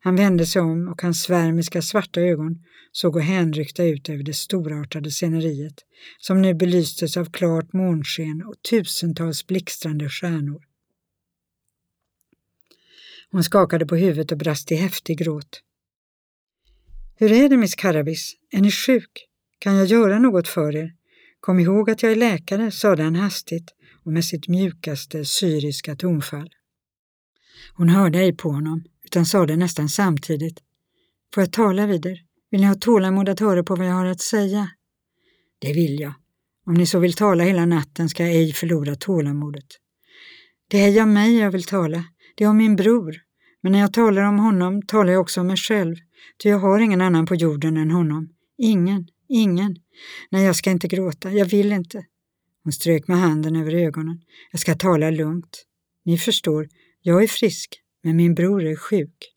Han 0.01 0.17
vände 0.17 0.47
sig 0.47 0.63
om 0.63 0.89
och 0.89 1.03
hans 1.03 1.23
svärmiska 1.23 1.83
svarta 1.83 2.21
ögon 2.21 2.65
såg 2.93 3.21
hänryckta 3.21 3.85
ut 3.85 4.09
över 4.09 4.23
det 4.23 4.35
storartade 4.35 5.11
sceneriet 5.11 5.85
som 6.19 6.43
nu 6.43 6.55
belystes 6.55 7.17
av 7.17 7.25
klart 7.25 7.73
månsken 7.73 8.43
och 8.43 8.55
tusentals 8.71 9.47
blixtrande 9.47 10.09
stjärnor. 10.09 10.65
Hon 13.31 13.45
skakade 13.45 13.87
på 13.87 13.97
huvudet 13.97 14.33
och 14.33 14.39
brast 14.39 14.73
i 14.73 14.75
häftig 14.75 15.19
gråt. 15.19 15.63
Hur 17.17 17.33
är 17.33 17.49
det, 17.49 17.57
Miss 17.57 17.75
Carabis? 17.75 18.37
Är 18.51 18.61
ni 18.61 18.71
sjuk? 18.71 19.29
Kan 19.59 19.75
jag 19.75 19.87
göra 19.87 20.19
något 20.19 20.49
för 20.49 20.77
er? 20.77 20.98
Kom 21.41 21.61
ihåg 21.61 21.91
att 21.91 22.03
jag 22.03 22.13
är 22.13 22.17
läkare, 22.17 22.71
sade 22.71 23.03
han 23.03 23.17
hastigt 23.17 23.75
och 24.05 24.13
med 24.13 24.25
sitt 24.25 24.49
mjukaste 24.49 25.25
syriska 25.25 25.97
tonfall. 25.97 26.51
Hon 27.75 27.89
hörde 27.89 28.19
ej 28.19 28.37
på 28.37 28.51
honom, 28.51 28.85
utan 29.05 29.27
sade 29.27 29.57
nästan 29.57 29.89
samtidigt. 29.89 30.59
Får 31.35 31.43
jag 31.43 31.53
tala 31.53 31.87
vid 31.87 32.07
er? 32.07 32.19
Vill 32.51 32.61
ni 32.61 32.67
ha 32.67 32.75
tålamod 32.75 33.29
att 33.29 33.41
höra 33.41 33.65
på 33.65 33.77
vad 33.77 33.87
jag 33.87 33.95
har 33.95 34.07
att 34.07 34.21
säga? 34.21 34.71
Det 35.59 35.73
vill 35.73 36.01
jag. 36.01 36.13
Om 36.67 36.75
ni 36.75 36.87
så 36.87 36.99
vill 36.99 37.15
tala 37.15 37.45
hela 37.45 37.67
natten 37.67 38.09
ska 38.09 38.23
jag 38.23 38.33
ej 38.33 38.53
förlora 38.53 38.95
tålamodet. 38.95 39.67
Det 40.69 40.81
är 40.81 40.89
ej 40.89 41.03
om 41.03 41.13
mig 41.13 41.39
jag 41.39 41.51
vill 41.51 41.65
tala, 41.65 42.05
det 42.37 42.45
är 42.45 42.49
om 42.49 42.57
min 42.57 42.77
bror. 42.77 43.17
Men 43.63 43.73
när 43.73 43.79
jag 43.79 43.93
talar 43.93 44.23
om 44.23 44.39
honom 44.39 44.83
talar 44.83 45.13
jag 45.13 45.21
också 45.21 45.41
om 45.41 45.47
mig 45.47 45.57
själv, 45.57 45.97
ty 46.43 46.49
jag 46.49 46.59
har 46.59 46.81
ingen 46.81 47.01
annan 47.01 47.27
på 47.27 47.35
jorden 47.35 47.77
än 47.77 47.91
honom. 47.91 48.29
Ingen, 48.59 49.09
ingen. 49.29 49.77
Nej, 50.31 50.45
jag 50.45 50.57
ska 50.57 50.71
inte 50.71 50.89
gråta, 50.89 51.33
jag 51.33 51.47
vill 51.47 51.73
inte. 51.73 52.05
Hon 52.65 52.73
strök 52.73 53.09
med 53.09 53.19
handen 53.19 53.57
över 53.57 53.75
ögonen. 53.75 54.21
Jag 54.51 54.61
ska 54.61 54.75
tala 54.75 55.11
lugnt. 55.11 55.65
Ni 56.05 56.19
förstår, 56.19 56.69
jag 57.03 57.23
är 57.23 57.29
frisk, 57.29 57.83
men 58.03 58.17
min 58.17 58.35
bror 58.35 58.65
är 58.65 58.77
sjuk. 58.77 59.35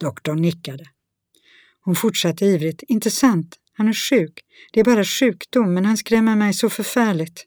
Doktorn 0.00 0.42
nickade. 0.42 0.84
Hon 1.80 1.94
fortsatte 1.94 2.44
ivrigt. 2.44 2.82
Inte 2.82 3.10
sant, 3.10 3.56
han 3.72 3.88
är 3.88 3.92
sjuk. 3.92 4.40
Det 4.72 4.80
är 4.80 4.84
bara 4.84 5.04
sjukdom, 5.04 5.74
men 5.74 5.84
han 5.84 5.96
skrämmer 5.96 6.36
mig 6.36 6.54
så 6.54 6.70
förfärligt. 6.70 7.44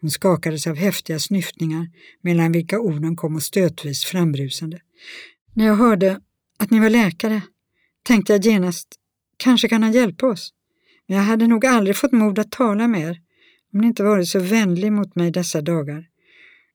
Hon 0.00 0.10
skakades 0.10 0.66
av 0.66 0.76
häftiga 0.76 1.18
snyftningar 1.18 1.86
mellan 2.20 2.52
vilka 2.52 2.80
orden 2.80 3.16
kom 3.16 3.34
och 3.36 3.42
stötvis 3.42 4.04
frambrusande. 4.04 4.80
När 5.52 5.66
jag 5.66 5.76
hörde 5.76 6.20
att 6.58 6.70
ni 6.70 6.80
var 6.80 6.90
läkare 6.90 7.42
tänkte 8.02 8.32
jag 8.32 8.44
genast, 8.44 8.88
kanske 9.36 9.68
kan 9.68 9.82
han 9.82 9.92
hjälpa 9.92 10.26
oss. 10.26 10.50
Men 11.08 11.16
jag 11.16 11.24
hade 11.24 11.46
nog 11.46 11.66
aldrig 11.66 11.96
fått 11.96 12.12
mod 12.12 12.38
att 12.38 12.50
tala 12.50 12.88
med 12.88 13.08
er 13.08 13.20
om 13.72 13.80
ni 13.80 13.86
inte 13.86 14.02
varit 14.02 14.28
så 14.28 14.40
vänlig 14.40 14.92
mot 14.92 15.16
mig 15.16 15.30
dessa 15.30 15.60
dagar 15.60 16.06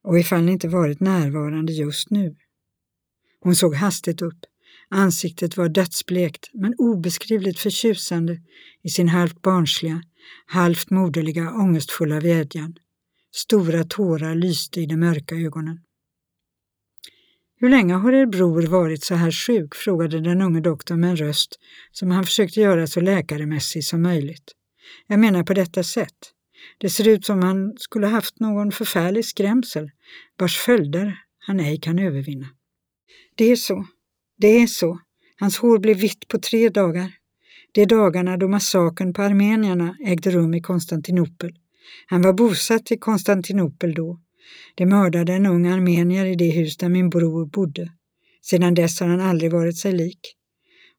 och 0.04 0.20
ifall 0.20 0.44
ni 0.44 0.52
inte 0.52 0.68
varit 0.68 1.00
närvarande 1.00 1.74
just 1.74 2.10
nu. 2.10 2.36
Hon 3.40 3.56
såg 3.56 3.76
hastigt 3.76 4.22
upp. 4.22 4.40
Ansiktet 4.90 5.58
var 5.58 5.70
dödsblekt 5.70 6.50
men 6.54 6.74
obeskrivligt 6.78 7.60
förtjusande 7.60 8.42
i 8.84 8.90
sin 8.90 9.10
halvt 9.10 9.42
barnsliga, 9.42 10.04
halvt 10.46 10.90
moderliga, 10.90 11.52
ångestfulla 11.52 12.20
vädjan. 12.20 12.76
Stora 13.32 13.84
tårar 13.84 14.36
lyste 14.36 14.82
i 14.82 14.86
de 14.86 14.98
mörka 14.98 15.36
ögonen. 15.36 15.80
Hur 17.62 17.70
länge 17.70 17.94
har 17.94 18.14
er 18.14 18.26
bror 18.26 18.62
varit 18.62 19.04
så 19.04 19.16
här 19.16 19.32
sjuk? 19.32 19.76
frågade 19.76 20.20
den 20.20 20.42
unge 20.42 20.62
doktorn 20.62 21.00
med 21.00 21.10
en 21.10 21.16
röst 21.16 21.60
som 21.92 22.12
han 22.12 22.24
försökte 22.24 22.60
göra 22.60 22.88
så 22.88 23.02
läkaremässig 23.02 23.84
som 23.84 24.02
möjligt. 24.02 24.52
Jag 25.08 25.20
menar 25.20 25.44
på 25.44 25.54
detta 25.54 25.84
sätt. 25.84 26.34
Det 26.78 26.90
ser 26.90 27.08
ut 27.08 27.26
som 27.26 27.44
han 27.44 27.74
skulle 27.78 28.08
haft 28.08 28.40
någon 28.40 28.72
förfärlig 28.72 29.26
skrämsel 29.26 29.92
vars 30.38 30.58
följder 30.58 31.20
han 31.40 31.60
ej 31.60 31.80
kan 31.80 32.00
övervinna. 32.00 32.48
Det 33.36 33.52
är 33.52 33.56
så. 33.56 33.86
Det 34.38 34.48
är 34.48 34.68
så. 34.68 35.00
Hans 35.40 35.58
hår 35.58 35.80
blev 35.80 35.98
vitt 35.98 36.28
på 36.28 36.40
tre 36.40 36.70
dagar. 36.70 37.12
De 37.72 37.86
dagarna 37.86 38.38
då 38.38 38.48
massakern 38.48 39.14
på 39.14 39.22
armenierna 39.22 39.98
ägde 40.06 40.32
rum 40.32 40.54
i 40.54 40.62
Konstantinopel. 40.62 41.52
Han 42.08 42.22
var 42.22 42.34
bosatt 42.34 42.92
i 42.92 42.98
Konstantinopel 42.98 43.94
då. 43.94 44.20
De 44.76 44.86
mördade 44.86 45.34
en 45.34 45.46
ung 45.46 45.68
armenier 45.68 46.26
i 46.26 46.36
det 46.36 46.52
hus 46.52 46.78
där 46.78 46.90
min 46.90 47.10
bror 47.10 47.46
bodde. 47.46 47.92
Sedan 48.42 48.74
dess 48.74 49.00
har 49.00 49.08
han 49.08 49.20
aldrig 49.20 49.52
varit 49.52 49.78
sig 49.78 49.92
lik. 49.92 50.20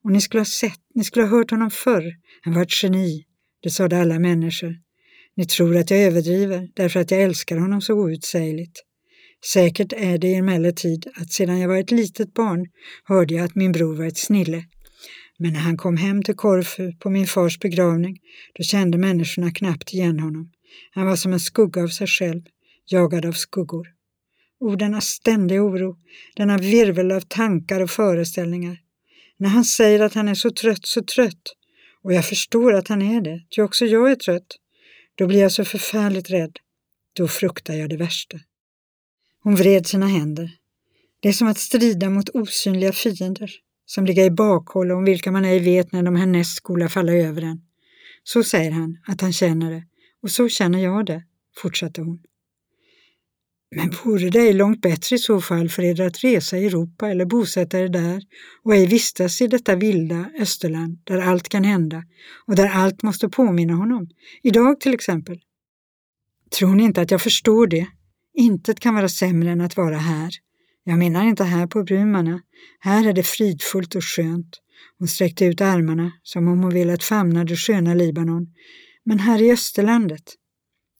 Och 0.04 0.12
ni 0.12 0.20
skulle 0.20 0.40
ha 0.40 0.44
sett, 0.44 0.80
ni 0.94 1.04
skulle 1.04 1.26
ha 1.26 1.36
hört 1.36 1.50
honom 1.50 1.70
förr. 1.70 2.12
Han 2.42 2.54
var 2.54 2.62
ett 2.62 2.82
geni, 2.82 3.24
det 3.62 3.70
sade 3.70 4.00
alla 4.00 4.18
människor. 4.18 4.76
Ni 5.36 5.46
tror 5.46 5.76
att 5.76 5.90
jag 5.90 6.00
överdriver 6.00 6.68
därför 6.74 7.00
att 7.00 7.10
jag 7.10 7.22
älskar 7.22 7.56
honom 7.56 7.80
så 7.80 7.94
outsägligt. 7.94 8.80
Säkert 9.44 9.92
är 9.92 10.18
det 10.18 10.34
emellertid 10.34 11.06
att 11.14 11.32
sedan 11.32 11.60
jag 11.60 11.68
var 11.68 11.76
ett 11.76 11.90
litet 11.90 12.34
barn 12.34 12.66
hörde 13.04 13.34
jag 13.34 13.44
att 13.44 13.54
min 13.54 13.72
bror 13.72 13.96
var 13.96 14.04
ett 14.04 14.18
snille. 14.18 14.64
Men 15.38 15.52
när 15.52 15.60
han 15.60 15.76
kom 15.76 15.96
hem 15.96 16.22
till 16.22 16.34
Korfu 16.34 16.92
på 16.92 17.10
min 17.10 17.26
fars 17.26 17.58
begravning, 17.58 18.18
då 18.54 18.62
kände 18.62 18.98
människorna 18.98 19.50
knappt 19.50 19.92
igen 19.92 20.20
honom. 20.20 20.50
Han 20.90 21.06
var 21.06 21.16
som 21.16 21.32
en 21.32 21.40
skugga 21.40 21.82
av 21.82 21.88
sig 21.88 22.06
själv, 22.06 22.42
jagad 22.92 23.26
av 23.26 23.32
skuggor. 23.32 23.88
O, 24.60 24.76
denna 24.76 25.00
ständiga 25.00 25.62
oro, 25.62 25.96
denna 26.36 26.58
virvel 26.58 27.12
av 27.12 27.20
tankar 27.20 27.80
och 27.80 27.90
föreställningar. 27.90 28.78
När 29.36 29.48
han 29.48 29.64
säger 29.64 30.00
att 30.00 30.14
han 30.14 30.28
är 30.28 30.34
så 30.34 30.50
trött, 30.50 30.86
så 30.86 31.02
trött, 31.02 31.56
och 32.02 32.12
jag 32.12 32.24
förstår 32.24 32.74
att 32.74 32.88
han 32.88 33.02
är 33.02 33.20
det, 33.20 33.42
ty 33.56 33.62
också 33.62 33.84
jag 33.86 34.10
är 34.10 34.16
trött, 34.16 34.56
då 35.14 35.26
blir 35.26 35.40
jag 35.40 35.52
så 35.52 35.64
förfärligt 35.64 36.30
rädd. 36.30 36.56
Då 37.12 37.28
fruktar 37.28 37.74
jag 37.74 37.90
det 37.90 37.96
värsta. 37.96 38.38
Hon 39.42 39.56
vred 39.56 39.86
sina 39.86 40.06
händer. 40.06 40.50
Det 41.20 41.28
är 41.28 41.32
som 41.32 41.48
att 41.48 41.58
strida 41.58 42.10
mot 42.10 42.28
osynliga 42.28 42.92
fiender 42.92 43.50
som 43.86 44.06
ligger 44.06 44.24
i 44.24 44.30
bakhåll 44.30 44.90
och 44.90 44.96
om 44.96 45.04
vilka 45.04 45.32
man 45.32 45.44
ej 45.44 45.58
vet 45.58 45.92
när 45.92 46.02
de 46.02 46.16
härnäst 46.16 46.56
skola 46.56 46.88
falla 46.88 47.12
över 47.12 47.42
en. 47.42 47.60
Så 48.22 48.44
säger 48.44 48.70
han 48.70 48.98
att 49.06 49.20
han 49.20 49.32
känner 49.32 49.70
det 49.70 49.84
och 50.22 50.30
så 50.30 50.48
känner 50.48 50.78
jag 50.78 51.06
det, 51.06 51.24
fortsatte 51.56 52.02
hon. 52.02 52.22
Men 53.76 53.90
vore 54.04 54.30
det 54.30 54.38
ej 54.38 54.52
långt 54.52 54.80
bättre 54.80 55.16
i 55.16 55.18
så 55.18 55.40
fall 55.40 55.68
för 55.68 55.82
er 55.82 56.00
att 56.00 56.24
resa 56.24 56.58
i 56.58 56.66
Europa 56.66 57.10
eller 57.10 57.24
bosätta 57.24 57.78
er 57.78 57.88
där 57.88 58.22
och 58.62 58.74
ej 58.74 58.86
vistas 58.86 59.40
i 59.40 59.46
detta 59.46 59.76
vilda 59.76 60.30
Österland 60.38 60.98
där 61.04 61.18
allt 61.18 61.48
kan 61.48 61.64
hända 61.64 62.04
och 62.46 62.56
där 62.56 62.68
allt 62.68 63.02
måste 63.02 63.28
påminna 63.28 63.74
honom. 63.74 64.08
Idag 64.42 64.80
till 64.80 64.94
exempel. 64.94 65.40
Tror 66.58 66.74
ni 66.74 66.82
inte 66.82 67.00
att 67.00 67.10
jag 67.10 67.22
förstår 67.22 67.66
det? 67.66 67.86
Intet 68.34 68.80
kan 68.80 68.94
vara 68.94 69.08
sämre 69.08 69.50
än 69.50 69.60
att 69.60 69.76
vara 69.76 69.96
här. 69.96 70.30
Jag 70.84 70.98
menar 70.98 71.24
inte 71.24 71.44
här 71.44 71.66
på 71.66 71.82
Brumarna. 71.82 72.40
Här 72.78 73.08
är 73.08 73.12
det 73.12 73.22
fridfullt 73.22 73.94
och 73.94 74.04
skönt. 74.04 74.60
Hon 74.98 75.08
sträckte 75.08 75.44
ut 75.44 75.60
armarna 75.60 76.12
som 76.22 76.48
om 76.48 76.62
hon 76.62 76.74
velat 76.74 77.04
famna 77.04 77.44
det 77.44 77.56
sköna 77.56 77.94
Libanon. 77.94 78.46
Men 79.04 79.18
här 79.18 79.42
i 79.42 79.52
Österlandet 79.52 80.34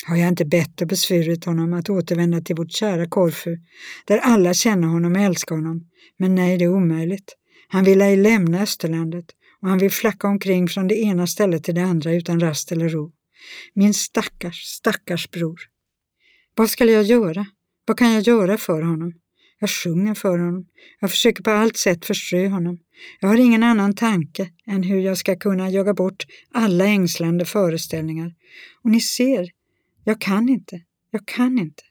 har 0.07 0.17
jag 0.17 0.29
inte 0.29 0.45
bett 0.45 0.81
och 0.81 0.87
besvurit 0.87 1.45
honom 1.45 1.73
att 1.73 1.91
återvända 1.91 2.41
till 2.41 2.57
vårt 2.57 2.73
kära 2.73 3.07
Korfu, 3.07 3.57
där 4.05 4.19
alla 4.19 4.55
känner 4.55 4.89
honom 4.89 5.13
och 5.13 5.21
älskar 5.21 5.55
honom. 5.55 5.89
Men 6.19 6.35
nej, 6.35 6.59
det 6.59 6.65
är 6.65 6.75
omöjligt. 6.75 7.37
Han 7.69 7.85
vill 7.85 8.03
ej 8.03 8.17
lämna 8.17 8.63
Österlandet 8.63 9.27
och 9.63 9.69
han 9.69 9.79
vill 9.79 9.91
flacka 9.91 10.29
omkring 10.29 10.69
från 10.69 10.89
det 10.89 10.95
ena 10.95 11.27
stället 11.27 11.65
till 11.65 11.75
det 11.75 11.85
andra 11.85 12.13
utan 12.13 12.41
rast 12.41 12.73
eller 12.73 12.89
ro. 12.89 13.13
Min 13.75 13.95
stackars, 13.95 14.65
stackars 14.65 15.31
bror. 15.31 15.61
Vad 16.55 16.71
ska 16.71 16.85
jag 16.85 17.03
göra? 17.03 17.47
Vad 17.87 17.99
kan 17.99 18.13
jag 18.13 18.23
göra 18.23 18.59
för 18.59 18.83
honom? 18.83 19.13
Jag 19.61 19.71
sjunger 19.71 20.15
för 20.15 20.39
honom. 20.39 20.67
Jag 21.01 21.11
försöker 21.11 21.43
på 21.43 21.51
allt 21.51 21.77
sätt 21.77 22.05
förströ 22.05 22.49
honom. 22.49 22.79
Jag 23.21 23.29
har 23.29 23.37
ingen 23.37 23.63
annan 23.63 23.95
tanke 23.95 24.51
än 24.67 24.83
hur 24.83 25.01
jag 25.01 25.19
ska 25.19 25.37
kunna 25.37 25.71
jaga 25.71 25.95
bort 25.95 26.27
alla 26.53 26.85
ängslande 26.85 27.45
föreställningar. 27.45 28.35
Och 28.85 28.91
ni 28.91 29.01
ser, 29.01 29.49
jag 30.05 30.21
kan 30.21 30.49
inte. 30.49 30.83
Jag 31.11 31.27
kan 31.27 31.59
inte. 31.59 31.83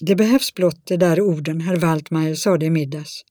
Det 0.00 0.16
behövs 0.16 0.54
blott 0.54 0.86
de 0.86 0.96
där 0.96 1.20
orden 1.20 1.60
herr 1.60 1.76
Waltmeier 1.76 2.34
sade 2.34 2.66
i 2.66 2.70
middags. 2.70 3.22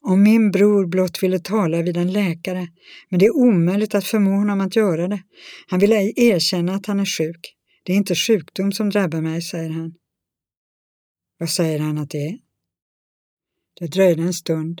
Om 0.00 0.22
min 0.22 0.50
bror 0.50 0.86
blott 0.86 1.22
ville 1.22 1.38
tala 1.38 1.82
vid 1.82 1.96
en 1.96 2.12
läkare, 2.12 2.68
men 3.08 3.18
det 3.18 3.26
är 3.26 3.36
omöjligt 3.36 3.94
att 3.94 4.04
förmå 4.04 4.30
honom 4.30 4.60
att 4.60 4.76
göra 4.76 5.08
det. 5.08 5.22
Han 5.66 5.80
vill 5.80 5.92
ej 5.92 6.12
erkänna 6.16 6.74
att 6.74 6.86
han 6.86 7.00
är 7.00 7.04
sjuk. 7.04 7.56
Det 7.82 7.92
är 7.92 7.96
inte 7.96 8.14
sjukdom 8.14 8.72
som 8.72 8.90
drabbar 8.90 9.20
mig, 9.20 9.42
säger 9.42 9.70
han. 9.70 9.94
Vad 11.38 11.50
säger 11.50 11.78
han 11.78 11.98
att 11.98 12.10
det 12.10 12.26
är? 12.28 12.38
Det 13.78 13.86
dröjde 13.86 14.22
en 14.22 14.34
stund 14.34 14.80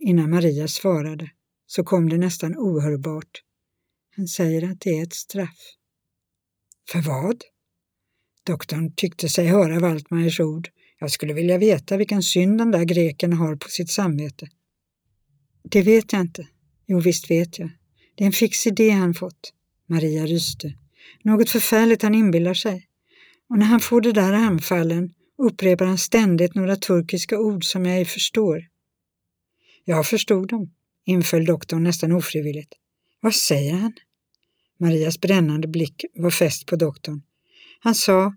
innan 0.00 0.30
Maria 0.30 0.68
svarade, 0.68 1.30
så 1.66 1.84
kom 1.84 2.08
det 2.08 2.18
nästan 2.18 2.54
ohörbart. 2.56 3.42
Han 4.16 4.26
säger 4.26 4.70
att 4.70 4.80
det 4.80 4.90
är 4.90 5.02
ett 5.02 5.14
straff. 5.14 5.58
För 6.90 7.02
vad? 7.02 7.42
Doktorn 8.48 8.92
tyckte 8.92 9.28
sig 9.28 9.46
höra 9.46 9.80
Waltmeiers 9.80 10.40
ord. 10.40 10.68
Jag 11.00 11.10
skulle 11.10 11.32
vilja 11.32 11.58
veta 11.58 11.96
vilken 11.96 12.22
synd 12.22 12.58
den 12.58 12.70
där 12.70 12.84
greken 12.84 13.32
har 13.32 13.56
på 13.56 13.68
sitt 13.68 13.90
samvete. 13.90 14.48
Det 15.62 15.82
vet 15.82 16.12
jag 16.12 16.20
inte. 16.20 16.48
Jo, 16.86 17.00
visst 17.00 17.30
vet 17.30 17.58
jag. 17.58 17.70
Det 18.14 18.24
är 18.24 18.26
en 18.26 18.32
fix 18.32 18.66
idé 18.66 18.90
han 18.90 19.14
fått. 19.14 19.52
Maria 19.86 20.26
ryste. 20.26 20.74
Något 21.22 21.50
förfärligt 21.50 22.02
han 22.02 22.14
inbillar 22.14 22.54
sig. 22.54 22.88
Och 23.48 23.58
när 23.58 23.66
han 23.66 23.80
får 23.80 24.00
det 24.00 24.12
där 24.12 24.32
anfallen 24.32 25.14
upprepar 25.38 25.84
han 25.84 25.98
ständigt 25.98 26.54
några 26.54 26.76
turkiska 26.76 27.38
ord 27.38 27.64
som 27.64 27.86
jag 27.86 27.96
ej 27.96 28.04
förstår. 28.04 28.66
Jag 29.84 30.06
förstod 30.06 30.48
dem, 30.48 30.74
inföll 31.04 31.44
doktorn 31.44 31.82
nästan 31.82 32.12
ofrivilligt. 32.12 32.72
Vad 33.20 33.34
säger 33.34 33.74
han? 33.74 33.92
Marias 34.78 35.20
brännande 35.20 35.68
blick 35.68 36.04
var 36.14 36.30
fäst 36.30 36.66
på 36.66 36.76
doktorn. 36.76 37.22
Han 37.78 37.94
sa, 37.94 38.34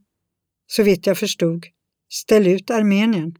så 0.67 0.83
vitt 0.83 1.07
jag 1.07 1.17
förstod, 1.17 1.65
ställ 2.10 2.48
ut 2.48 2.69
Armenien. 2.69 3.36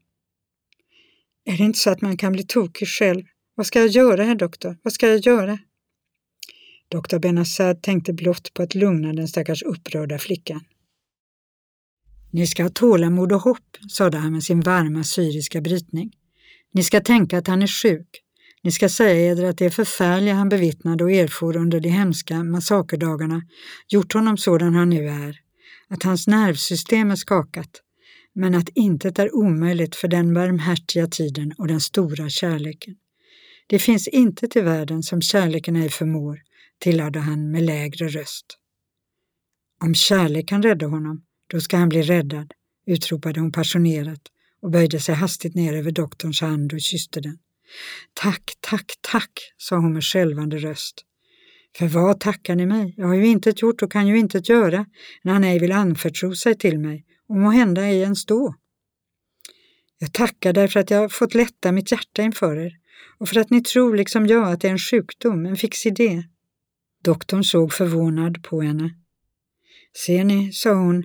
Är 1.46 1.58
det 1.58 1.64
inte 1.64 1.80
så 1.80 1.90
att 1.90 2.02
man 2.02 2.18
kan 2.18 2.34
bli 2.34 2.44
tokig 2.44 2.88
själv? 2.88 3.24
Vad 3.56 3.66
ska 3.66 3.80
jag 3.80 3.88
göra, 3.88 4.24
herr 4.24 4.36
doktor? 4.36 4.78
Vad 4.84 4.94
ska 4.94 5.08
jag 5.08 5.20
göra? 5.20 5.60
Doktor 6.88 7.20
Benazad 7.20 7.82
tänkte 7.82 8.14
blott 8.14 8.54
på 8.54 8.64
att 8.64 8.76
lugna 8.76 9.14
den 9.14 9.28
stackars 9.28 9.64
upprörda 9.64 10.20
flickan. 10.20 10.64
Ni 12.32 12.48
ska 12.48 12.64
ha 12.64 12.70
tålamod 12.70 13.32
och 13.32 13.42
hopp, 13.42 13.78
sade 13.90 14.18
han 14.18 14.34
med 14.34 14.44
sin 14.44 14.62
varma 14.62 15.04
syriska 15.04 15.62
brytning. 15.62 16.12
Ni 16.74 16.84
ska 16.84 17.00
tänka 17.00 17.38
att 17.38 17.48
han 17.48 17.62
är 17.62 17.68
sjuk. 17.68 18.24
Ni 18.64 18.72
ska 18.72 18.90
säga 18.90 19.32
eder 19.32 19.44
att 19.44 19.58
det 19.58 19.72
förfärliga 19.72 20.34
han 20.34 20.50
bevittnade 20.50 21.04
och 21.04 21.12
erfor 21.12 21.58
under 21.58 21.80
de 21.80 21.90
hemska 21.90 22.44
massakerdagarna 22.44 23.42
gjort 23.88 24.14
honom 24.14 24.38
sådan 24.38 24.74
han 24.74 24.90
nu 24.90 25.08
är, 25.08 25.40
att 25.92 26.04
hans 26.04 26.28
nervsystem 26.28 27.12
är 27.12 27.16
skakat, 27.16 27.82
men 28.34 28.56
att 28.56 28.70
intet 28.70 29.20
är 29.20 29.36
omöjligt 29.36 29.96
för 29.96 30.08
den 30.08 30.34
barmhärtiga 30.34 31.08
tiden 31.08 31.54
och 31.58 31.68
den 31.68 31.82
stora 31.82 32.30
kärleken. 32.30 32.96
Det 33.68 33.80
finns 33.80 34.08
intet 34.08 34.56
i 34.56 34.62
världen 34.62 35.04
som 35.04 35.22
kärleken 35.22 35.76
ej 35.76 35.90
förmår, 35.90 36.40
tillade 36.80 37.20
han 37.20 37.52
med 37.52 37.64
lägre 37.64 38.08
röst. 38.08 38.46
Om 39.84 39.96
kärlek 39.96 40.48
kan 40.48 40.64
rädda 40.64 40.88
honom, 40.88 41.24
då 41.48 41.62
ska 41.62 41.78
han 41.78 41.90
bli 41.90 42.02
räddad, 42.02 42.52
utropade 42.88 43.40
hon 43.40 43.52
passionerat 43.52 44.22
och 44.62 44.72
böjde 44.72 45.00
sig 45.00 45.16
hastigt 45.16 45.56
ner 45.56 45.74
över 45.74 45.92
doktorns 45.92 46.42
hand 46.42 46.74
och 46.74 46.82
kysste 46.82 47.22
den. 47.22 47.38
Tack, 48.14 48.54
tack, 48.60 48.92
tack, 49.02 49.32
sa 49.58 49.76
hon 49.76 49.94
med 49.94 50.04
skälvande 50.04 50.58
röst. 50.58 51.06
För 51.78 51.88
vad 51.88 52.20
tackar 52.20 52.56
ni 52.56 52.66
mig? 52.66 52.94
Jag 52.98 53.08
har 53.08 53.16
ju 53.16 53.26
intet 53.26 53.62
gjort 53.62 53.82
och 53.82 53.92
kan 53.92 54.08
ju 54.08 54.18
intet 54.18 54.50
göra 54.50 54.86
när 55.24 55.34
han 55.34 55.44
ej 55.44 55.60
vill 55.60 55.72
anförtro 55.72 56.36
sig 56.36 56.58
till 56.58 56.80
mig 56.80 57.06
och 57.28 57.36
må 57.36 57.50
hända 57.50 57.86
ej 57.86 58.02
ens 58.02 58.26
då. 58.26 58.56
Jag 60.00 60.14
tackar 60.14 60.54
därför 60.54 60.80
att 60.80 60.90
jag 60.90 61.12
fått 61.12 61.34
lätta 61.34 61.72
mitt 61.72 61.92
hjärta 61.92 62.22
inför 62.22 62.58
er 62.58 62.72
och 63.18 63.30
för 63.30 63.40
att 63.40 63.50
ni 63.50 63.62
tror 63.62 63.96
liksom 63.96 64.28
jag 64.28 64.52
att 64.52 64.62
det 64.62 64.68
är 64.68 64.72
en 64.72 64.80
sjukdom, 64.80 65.46
en 65.46 65.58
fix 65.58 65.86
idé. 65.86 66.24
Doktorn 67.04 67.44
såg 67.44 67.74
förvånad 67.74 68.44
på 68.44 68.62
henne. 68.62 68.96
Ser 70.06 70.24
ni, 70.24 70.52
sa 70.54 70.74
hon, 70.74 71.04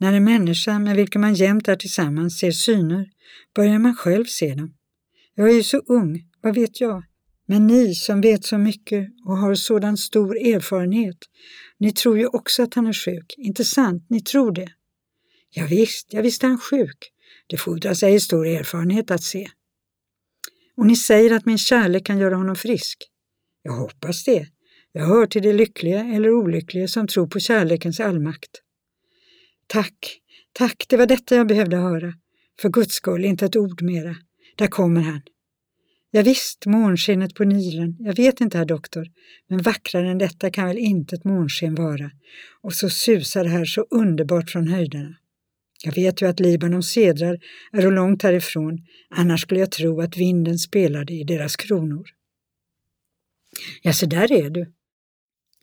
när 0.00 0.12
en 0.12 0.24
människa 0.24 0.78
med 0.78 0.96
vilken 0.96 1.20
man 1.20 1.34
jämt 1.34 1.68
är 1.68 1.76
tillsammans 1.76 2.38
ser 2.38 2.50
syner 2.50 3.06
börjar 3.54 3.78
man 3.78 3.94
själv 3.94 4.24
se 4.24 4.54
dem. 4.54 4.74
Jag 5.34 5.50
är 5.50 5.54
ju 5.54 5.62
så 5.62 5.78
ung, 5.78 6.24
vad 6.40 6.54
vet 6.54 6.80
jag? 6.80 7.02
Men 7.46 7.66
ni 7.66 7.94
som 7.94 8.20
vet 8.20 8.44
så 8.44 8.58
mycket 8.58 9.08
och 9.24 9.38
har 9.38 9.54
sådan 9.54 9.96
stor 9.96 10.36
erfarenhet, 10.36 11.18
ni 11.78 11.92
tror 11.92 12.18
ju 12.18 12.26
också 12.26 12.62
att 12.62 12.74
han 12.74 12.86
är 12.86 12.92
sjuk, 12.92 13.34
inte 13.36 13.64
sant? 13.64 14.06
Ni 14.08 14.20
tror 14.20 14.52
det? 14.52 14.68
Ja, 15.50 15.66
visst, 15.66 16.12
jag 16.12 16.22
visste 16.22 16.46
han 16.46 16.58
sjuk. 16.58 17.10
Det 17.46 17.56
fordras 17.56 18.02
ej 18.02 18.20
stor 18.20 18.46
erfarenhet 18.46 19.10
att 19.10 19.22
se. 19.22 19.48
Och 20.76 20.86
ni 20.86 20.96
säger 20.96 21.32
att 21.32 21.46
min 21.46 21.58
kärlek 21.58 22.06
kan 22.06 22.18
göra 22.18 22.36
honom 22.36 22.56
frisk? 22.56 22.98
Jag 23.62 23.72
hoppas 23.72 24.24
det. 24.24 24.46
Jag 24.92 25.06
hör 25.06 25.26
till 25.26 25.42
de 25.42 25.52
lyckliga 25.52 26.00
eller 26.00 26.30
olyckliga 26.30 26.88
som 26.88 27.06
tror 27.08 27.26
på 27.26 27.40
kärlekens 27.40 28.00
allmakt. 28.00 28.50
Tack, 29.66 30.20
tack, 30.52 30.84
det 30.88 30.96
var 30.96 31.06
detta 31.06 31.36
jag 31.36 31.46
behövde 31.46 31.76
höra. 31.76 32.14
För 32.60 32.68
guds 32.68 32.94
skull, 32.94 33.24
inte 33.24 33.46
ett 33.46 33.56
ord 33.56 33.82
mera. 33.82 34.16
Där 34.56 34.66
kommer 34.66 35.00
han. 35.00 35.20
Ja, 36.16 36.22
visst, 36.22 36.66
månskenet 36.66 37.34
på 37.34 37.44
Nilen. 37.44 37.96
Jag 37.98 38.16
vet 38.16 38.40
inte, 38.40 38.58
herr 38.58 38.64
doktor, 38.64 39.06
men 39.48 39.62
vackrare 39.62 40.10
än 40.10 40.18
detta 40.18 40.50
kan 40.50 40.66
väl 40.66 40.78
inte 40.78 41.16
ett 41.16 41.24
månsken 41.24 41.74
vara. 41.74 42.10
Och 42.62 42.74
så 42.74 42.90
susar 42.90 43.44
det 43.44 43.50
här 43.50 43.64
så 43.64 43.86
underbart 43.90 44.50
från 44.50 44.68
höjderna. 44.68 45.16
Jag 45.84 45.94
vet 45.94 46.22
ju 46.22 46.26
att 46.26 46.40
Libanons 46.40 46.90
sedrar 46.90 47.38
är 47.72 47.90
långt 47.90 48.22
härifrån, 48.22 48.78
annars 49.10 49.40
skulle 49.40 49.60
jag 49.60 49.70
tro 49.70 50.00
att 50.00 50.16
vinden 50.16 50.58
spelade 50.58 51.12
i 51.12 51.24
deras 51.24 51.56
kronor. 51.56 52.06
Ja, 53.82 53.92
så 53.92 54.06
där 54.06 54.32
är 54.32 54.50
du. 54.50 54.72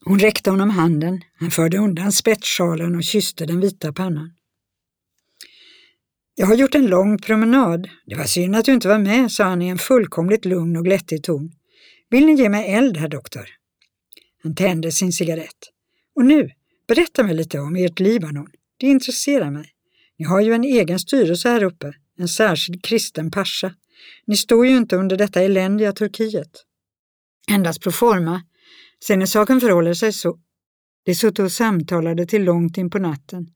Hon 0.05 0.19
räckte 0.19 0.49
honom 0.49 0.69
handen, 0.69 1.21
han 1.33 1.51
förde 1.51 1.77
undan 1.77 2.11
spetssjalen 2.11 2.95
och 2.95 3.03
kysste 3.03 3.45
den 3.45 3.59
vita 3.59 3.93
pannan. 3.93 4.33
Jag 6.41 6.47
har 6.47 6.55
gjort 6.55 6.75
en 6.75 6.85
lång 6.87 7.17
promenad. 7.17 7.89
Det 8.05 8.15
var 8.15 8.23
synd 8.23 8.55
att 8.55 8.65
du 8.65 8.73
inte 8.73 8.87
var 8.87 8.99
med, 8.99 9.31
sa 9.31 9.43
han 9.43 9.61
i 9.61 9.67
en 9.67 9.77
fullkomligt 9.77 10.45
lugn 10.45 10.77
och 10.77 10.85
glättig 10.85 11.23
ton. 11.23 11.51
Vill 12.09 12.25
ni 12.25 12.33
ge 12.33 12.49
mig 12.49 12.73
eld, 12.73 12.97
herr 12.97 13.07
doktor? 13.07 13.45
Han 14.43 14.55
tände 14.55 14.91
sin 14.91 15.13
cigarett. 15.13 15.71
Och 16.15 16.25
nu, 16.25 16.49
berätta 16.87 17.23
mig 17.23 17.35
lite 17.35 17.59
om 17.59 17.75
ert 17.75 17.99
Libanon. 17.99 18.47
Det 18.79 18.87
intresserar 18.87 19.51
mig. 19.51 19.65
Ni 20.19 20.25
har 20.25 20.41
ju 20.41 20.53
en 20.53 20.63
egen 20.63 20.99
styrelse 20.99 21.49
här 21.49 21.63
uppe, 21.63 21.93
en 22.17 22.27
särskild 22.27 22.83
kristen 22.83 23.31
pascha. 23.31 23.73
Ni 24.27 24.37
står 24.37 24.67
ju 24.67 24.77
inte 24.77 24.95
under 24.95 25.17
detta 25.17 25.41
eländiga 25.41 25.93
Turkiet. 25.93 26.65
Endast 27.51 27.81
pro 27.81 27.91
forma. 27.91 28.41
Sen 29.03 29.19
när 29.19 29.25
saken 29.25 29.61
förhåller 29.61 29.93
sig 29.93 30.13
så. 30.13 30.39
De 31.05 31.15
satt 31.15 31.39
och 31.39 31.51
samtalade 31.51 32.25
till 32.25 32.43
långt 32.43 32.77
in 32.77 32.89
på 32.89 32.99
natten. 32.99 33.47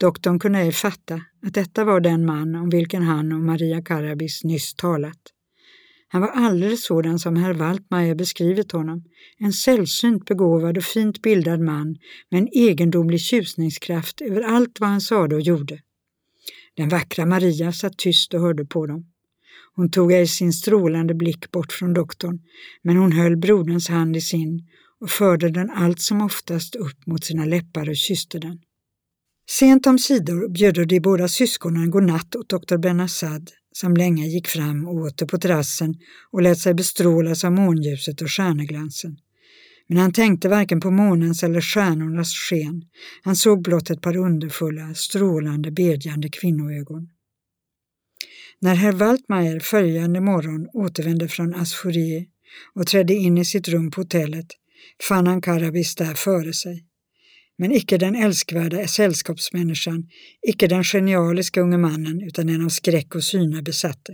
Doktorn 0.00 0.38
kunde 0.38 0.58
ej 0.58 0.72
fatta 0.72 1.20
att 1.46 1.54
detta 1.54 1.84
var 1.84 2.00
den 2.00 2.26
man 2.26 2.54
om 2.54 2.70
vilken 2.70 3.02
han 3.02 3.32
och 3.32 3.40
Maria 3.40 3.82
Karabis 3.82 4.44
nyss 4.44 4.74
talat. 4.74 5.20
Han 6.08 6.20
var 6.20 6.28
alldeles 6.28 6.84
sådan 6.84 7.18
som 7.18 7.36
herr 7.36 7.54
Waltmeier 7.54 8.14
beskrivit 8.14 8.72
honom, 8.72 9.04
en 9.38 9.52
sällsynt 9.52 10.24
begåvad 10.24 10.76
och 10.76 10.84
fint 10.84 11.22
bildad 11.22 11.60
man 11.60 11.96
med 12.30 12.40
en 12.40 12.48
egendomlig 12.52 13.20
tjusningskraft 13.20 14.20
över 14.20 14.42
allt 14.42 14.80
vad 14.80 14.88
han 14.88 15.00
sade 15.00 15.34
och 15.34 15.42
gjorde. 15.42 15.78
Den 16.76 16.88
vackra 16.88 17.26
Maria 17.26 17.72
satt 17.72 17.98
tyst 17.98 18.34
och 18.34 18.40
hörde 18.40 18.64
på 18.64 18.86
dem. 18.86 19.06
Hon 19.74 19.90
tog 19.90 20.12
ej 20.12 20.26
sin 20.26 20.52
strålande 20.52 21.14
blick 21.14 21.50
bort 21.50 21.72
från 21.72 21.94
doktorn, 21.94 22.38
men 22.82 22.96
hon 22.96 23.12
höll 23.12 23.36
broderns 23.36 23.88
hand 23.88 24.16
i 24.16 24.20
sin 24.20 24.68
och 25.00 25.10
förde 25.10 25.50
den 25.50 25.70
allt 25.70 26.00
som 26.00 26.20
oftast 26.20 26.74
upp 26.74 27.06
mot 27.06 27.24
sina 27.24 27.44
läppar 27.44 27.88
och 27.88 27.96
kysste 27.96 28.38
den. 28.38 28.58
Sent 29.58 29.86
om 29.86 29.98
sidor 29.98 30.48
bjöd 30.48 30.88
de 30.88 31.00
båda 31.00 31.28
syskonen 31.28 31.90
godnatt 31.90 32.36
åt 32.36 32.48
doktor 32.48 32.78
Benazad 32.78 33.50
som 33.72 33.96
länge 33.96 34.26
gick 34.26 34.48
fram 34.48 34.88
och 34.88 34.94
åter 34.94 35.26
på 35.26 35.38
terrassen 35.38 35.94
och 36.30 36.42
lät 36.42 36.58
sig 36.58 36.74
bestrålas 36.74 37.44
av 37.44 37.52
månljuset 37.52 38.20
och 38.20 38.30
stjärneglansen. 38.30 39.16
Men 39.88 39.98
han 39.98 40.12
tänkte 40.12 40.48
varken 40.48 40.80
på 40.80 40.90
månens 40.90 41.42
eller 41.42 41.60
stjärnornas 41.60 42.34
sken. 42.34 42.84
Han 43.22 43.36
såg 43.36 43.62
blott 43.62 43.90
ett 43.90 44.00
par 44.00 44.16
underfulla, 44.16 44.94
strålande, 44.94 45.70
bedjande 45.70 46.28
kvinnoögon. 46.28 47.08
När 48.60 48.74
herr 48.74 48.92
Waltmeier 48.92 49.60
följande 49.60 50.20
morgon 50.20 50.68
återvände 50.72 51.28
från 51.28 51.54
Asfurie 51.54 52.26
och 52.74 52.86
trädde 52.86 53.14
in 53.14 53.38
i 53.38 53.44
sitt 53.44 53.68
rum 53.68 53.90
på 53.90 54.00
hotellet 54.00 54.46
fann 55.08 55.26
han 55.26 55.42
Karabis 55.42 55.94
där 55.94 56.14
före 56.14 56.52
sig. 56.52 56.89
Men 57.60 57.72
icke 57.72 57.98
den 57.98 58.14
älskvärda 58.14 58.86
sällskapsmänniskan, 58.86 60.08
icke 60.48 60.66
den 60.66 60.84
genialiska 60.84 61.60
unge 61.60 61.78
mannen, 61.78 62.22
utan 62.22 62.48
en 62.48 62.64
av 62.64 62.68
skräck 62.68 63.14
och 63.14 63.24
syne 63.24 63.62
besatte. 63.62 64.12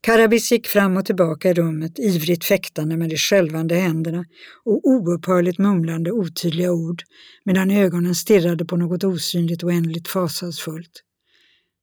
Karabis 0.00 0.52
gick 0.52 0.66
fram 0.66 0.96
och 0.96 1.06
tillbaka 1.06 1.50
i 1.50 1.54
rummet, 1.54 1.98
ivrigt 1.98 2.44
fäktande 2.44 2.96
med 2.96 3.10
de 3.10 3.16
skälvande 3.16 3.74
händerna 3.74 4.24
och 4.64 4.80
oupphörligt 4.84 5.58
mumlande 5.58 6.12
otydliga 6.12 6.72
ord, 6.72 7.02
medan 7.44 7.70
ögonen 7.70 8.14
stirrade 8.14 8.64
på 8.64 8.76
något 8.76 9.04
osynligt 9.04 9.62
och 9.62 9.68
oändligt 9.68 10.08
fasansfullt. 10.08 11.02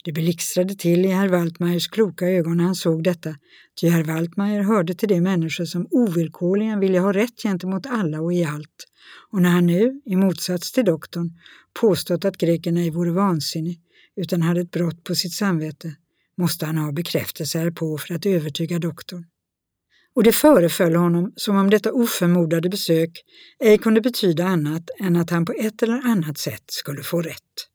Det 0.04 0.12
blixtrade 0.12 0.76
till 0.76 1.06
i 1.06 1.08
herr 1.08 1.28
Waltmeiers 1.30 1.88
kloka 1.88 2.26
ögon 2.26 2.58
när 2.58 2.64
han 2.64 2.76
såg 2.76 3.04
detta, 3.04 3.36
ty 3.82 3.90
herr 3.90 4.04
Waltmeier 4.04 4.62
hörde 4.62 4.94
till 4.96 5.10
de 5.10 5.22
människor 5.22 5.66
som 5.66 5.88
ovillkorligen 5.92 6.80
ville 6.80 7.00
ha 7.00 7.14
rätt 7.14 7.42
gentemot 7.44 7.86
alla 7.86 8.22
och 8.22 8.34
i 8.34 8.44
allt. 8.44 8.88
Och 9.32 9.42
när 9.42 9.50
han 9.50 9.66
nu, 9.66 10.02
i 10.06 10.16
motsats 10.16 10.72
till 10.72 10.86
doktorn, 10.86 11.30
påstått 11.80 12.26
att 12.26 12.38
greken 12.38 12.78
ej 12.78 12.90
vore 12.90 13.12
vansinnig, 13.12 13.80
utan 14.16 14.42
hade 14.42 14.62
ett 14.62 14.72
brott 14.72 15.04
på 15.04 15.16
sitt 15.16 15.34
samvete, 15.34 15.96
måste 16.38 16.66
han 16.66 16.78
ha 16.78 16.92
bekräftelse 16.92 17.60
härpå 17.60 17.98
för 17.98 18.14
att 18.14 18.26
övertyga 18.26 18.80
doktorn. 18.80 19.26
Och 20.16 20.24
det 20.24 20.32
föreföll 20.32 20.96
honom 20.96 21.34
som 21.36 21.58
om 21.58 21.70
detta 21.70 21.92
oförmodade 21.92 22.70
besök 22.70 23.10
ej 23.60 23.78
kunde 23.78 24.02
betyda 24.02 24.46
annat 24.46 24.90
än 25.00 25.16
att 25.16 25.30
han 25.30 25.46
på 25.46 25.54
ett 25.54 25.84
eller 25.84 25.94
annat 25.94 26.38
sätt 26.38 26.64
skulle 26.68 27.04
få 27.04 27.22
rätt. 27.22 27.71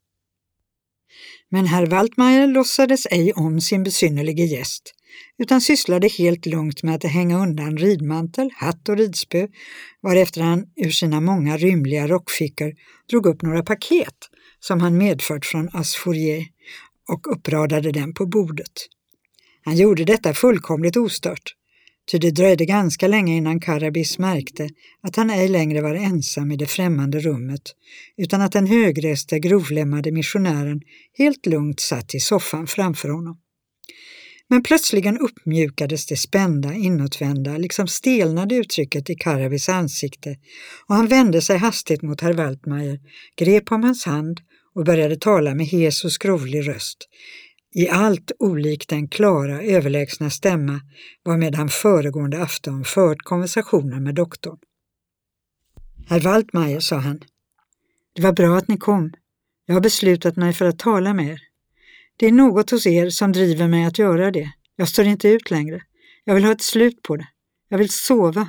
Men 1.51 1.67
herr 1.67 1.87
Waltmeier 1.87 2.47
låtsades 2.47 3.07
ej 3.11 3.33
om 3.33 3.61
sin 3.61 3.83
besynnerlige 3.83 4.45
gäst, 4.45 4.95
utan 5.39 5.61
sysslade 5.61 6.09
helt 6.09 6.47
lugnt 6.47 6.83
med 6.83 6.95
att 6.95 7.05
hänga 7.05 7.39
undan 7.39 7.77
ridmantel, 7.77 8.51
hatt 8.57 8.89
och 8.89 8.97
ridspö, 8.97 9.49
varefter 10.03 10.41
han 10.41 10.65
ur 10.77 10.91
sina 10.91 11.21
många 11.21 11.57
rymliga 11.57 12.07
rockfickor 12.07 12.73
drog 13.11 13.27
upp 13.27 13.43
några 13.43 13.63
paket 13.63 14.17
som 14.61 14.81
han 14.81 14.99
medfört 14.99 15.47
från 15.47 15.69
Asfourier 15.73 16.47
och 17.09 17.33
uppradade 17.33 17.93
dem 17.93 18.15
på 18.15 18.27
bordet. 18.27 18.89
Han 19.65 19.77
gjorde 19.77 20.05
detta 20.05 20.35
fullkomligt 20.35 20.97
ostört, 20.97 21.56
ty 22.11 22.19
det 22.19 22.31
dröjde 22.31 22.65
ganska 22.65 23.09
länge 23.09 23.37
innan 23.37 23.61
Karabis 23.61 24.19
märkte 24.19 24.69
att 25.03 25.17
han 25.17 25.31
ej 25.31 25.49
längre 25.49 25.81
var 25.81 25.95
ensam 25.95 26.53
i 26.53 26.57
det 26.57 26.67
främmande 26.67 27.21
rummet, 27.21 27.63
utan 28.17 28.41
att 28.41 28.53
den 28.53 28.67
högreste, 28.67 29.39
grovlemmade 29.39 30.13
missionären 30.13 30.81
helt 31.19 31.47
lugnt 31.47 31.81
satt 31.81 32.15
i 32.15 32.21
soffan 32.21 32.67
framför 32.67 33.09
honom. 33.09 33.37
Men 34.49 34.63
plötsligen 34.63 35.19
uppmjukades 35.19 36.07
det 36.07 36.17
spända, 36.17 36.75
inåtvända, 36.75 37.57
liksom 37.57 37.89
stelnade 37.89 38.55
uttrycket 38.55 39.11
i 39.11 39.15
Karabis 39.15 39.69
ansikte 39.69 40.37
och 40.87 40.95
han 40.95 41.07
vände 41.07 41.43
sig 41.43 41.59
hastigt 41.59 42.03
mot 42.03 42.21
herr 42.21 42.33
Waltmeier, 42.33 43.01
grep 43.37 43.73
om 43.73 43.83
hans 43.83 44.05
hand 44.05 44.41
och 44.75 44.85
började 44.85 45.17
tala 45.17 45.55
med 45.55 45.67
hes 45.67 46.05
och 46.05 46.13
skrovlig 46.13 46.69
röst, 46.69 47.09
i 47.77 47.89
allt 47.89 48.33
olikt 48.39 48.89
den 48.89 49.09
klara, 49.09 49.63
överlägsna 49.63 50.31
stämma 50.31 50.81
varmed 51.25 51.55
han 51.55 51.69
föregående 51.69 52.43
afton 52.43 52.85
fört 52.85 53.23
konversationen 53.23 54.05
med 54.05 54.15
doktorn. 54.15 54.59
Herr 56.09 56.21
Waltmeier, 56.21 56.81
sa 56.81 56.97
han, 56.97 57.21
det 58.15 58.23
var 58.23 58.33
bra 58.33 58.57
att 58.57 58.69
ni 58.69 58.77
kom. 58.77 59.13
Jag 59.67 59.75
har 59.75 59.81
beslutat 59.81 60.37
mig 60.37 60.53
för 60.53 60.65
att 60.65 60.79
tala 60.79 61.15
med 61.15 61.29
er. 61.29 61.41
Det 62.17 62.27
är 62.27 62.33
något 62.33 62.71
hos 62.71 62.87
er 62.87 63.11
som 63.11 63.33
driver 63.33 63.69
mig 63.69 63.85
att 63.85 63.99
göra 63.99 64.31
det. 64.31 64.53
Jag 64.77 64.89
står 64.89 65.05
inte 65.05 65.29
ut 65.29 65.51
längre. 65.51 65.83
Jag 66.25 66.35
vill 66.35 66.45
ha 66.45 66.53
ett 66.53 66.63
slut 66.63 67.03
på 67.03 67.17
det. 67.17 67.29
Jag 67.69 67.79
vill 67.79 67.91
sova. 67.91 68.49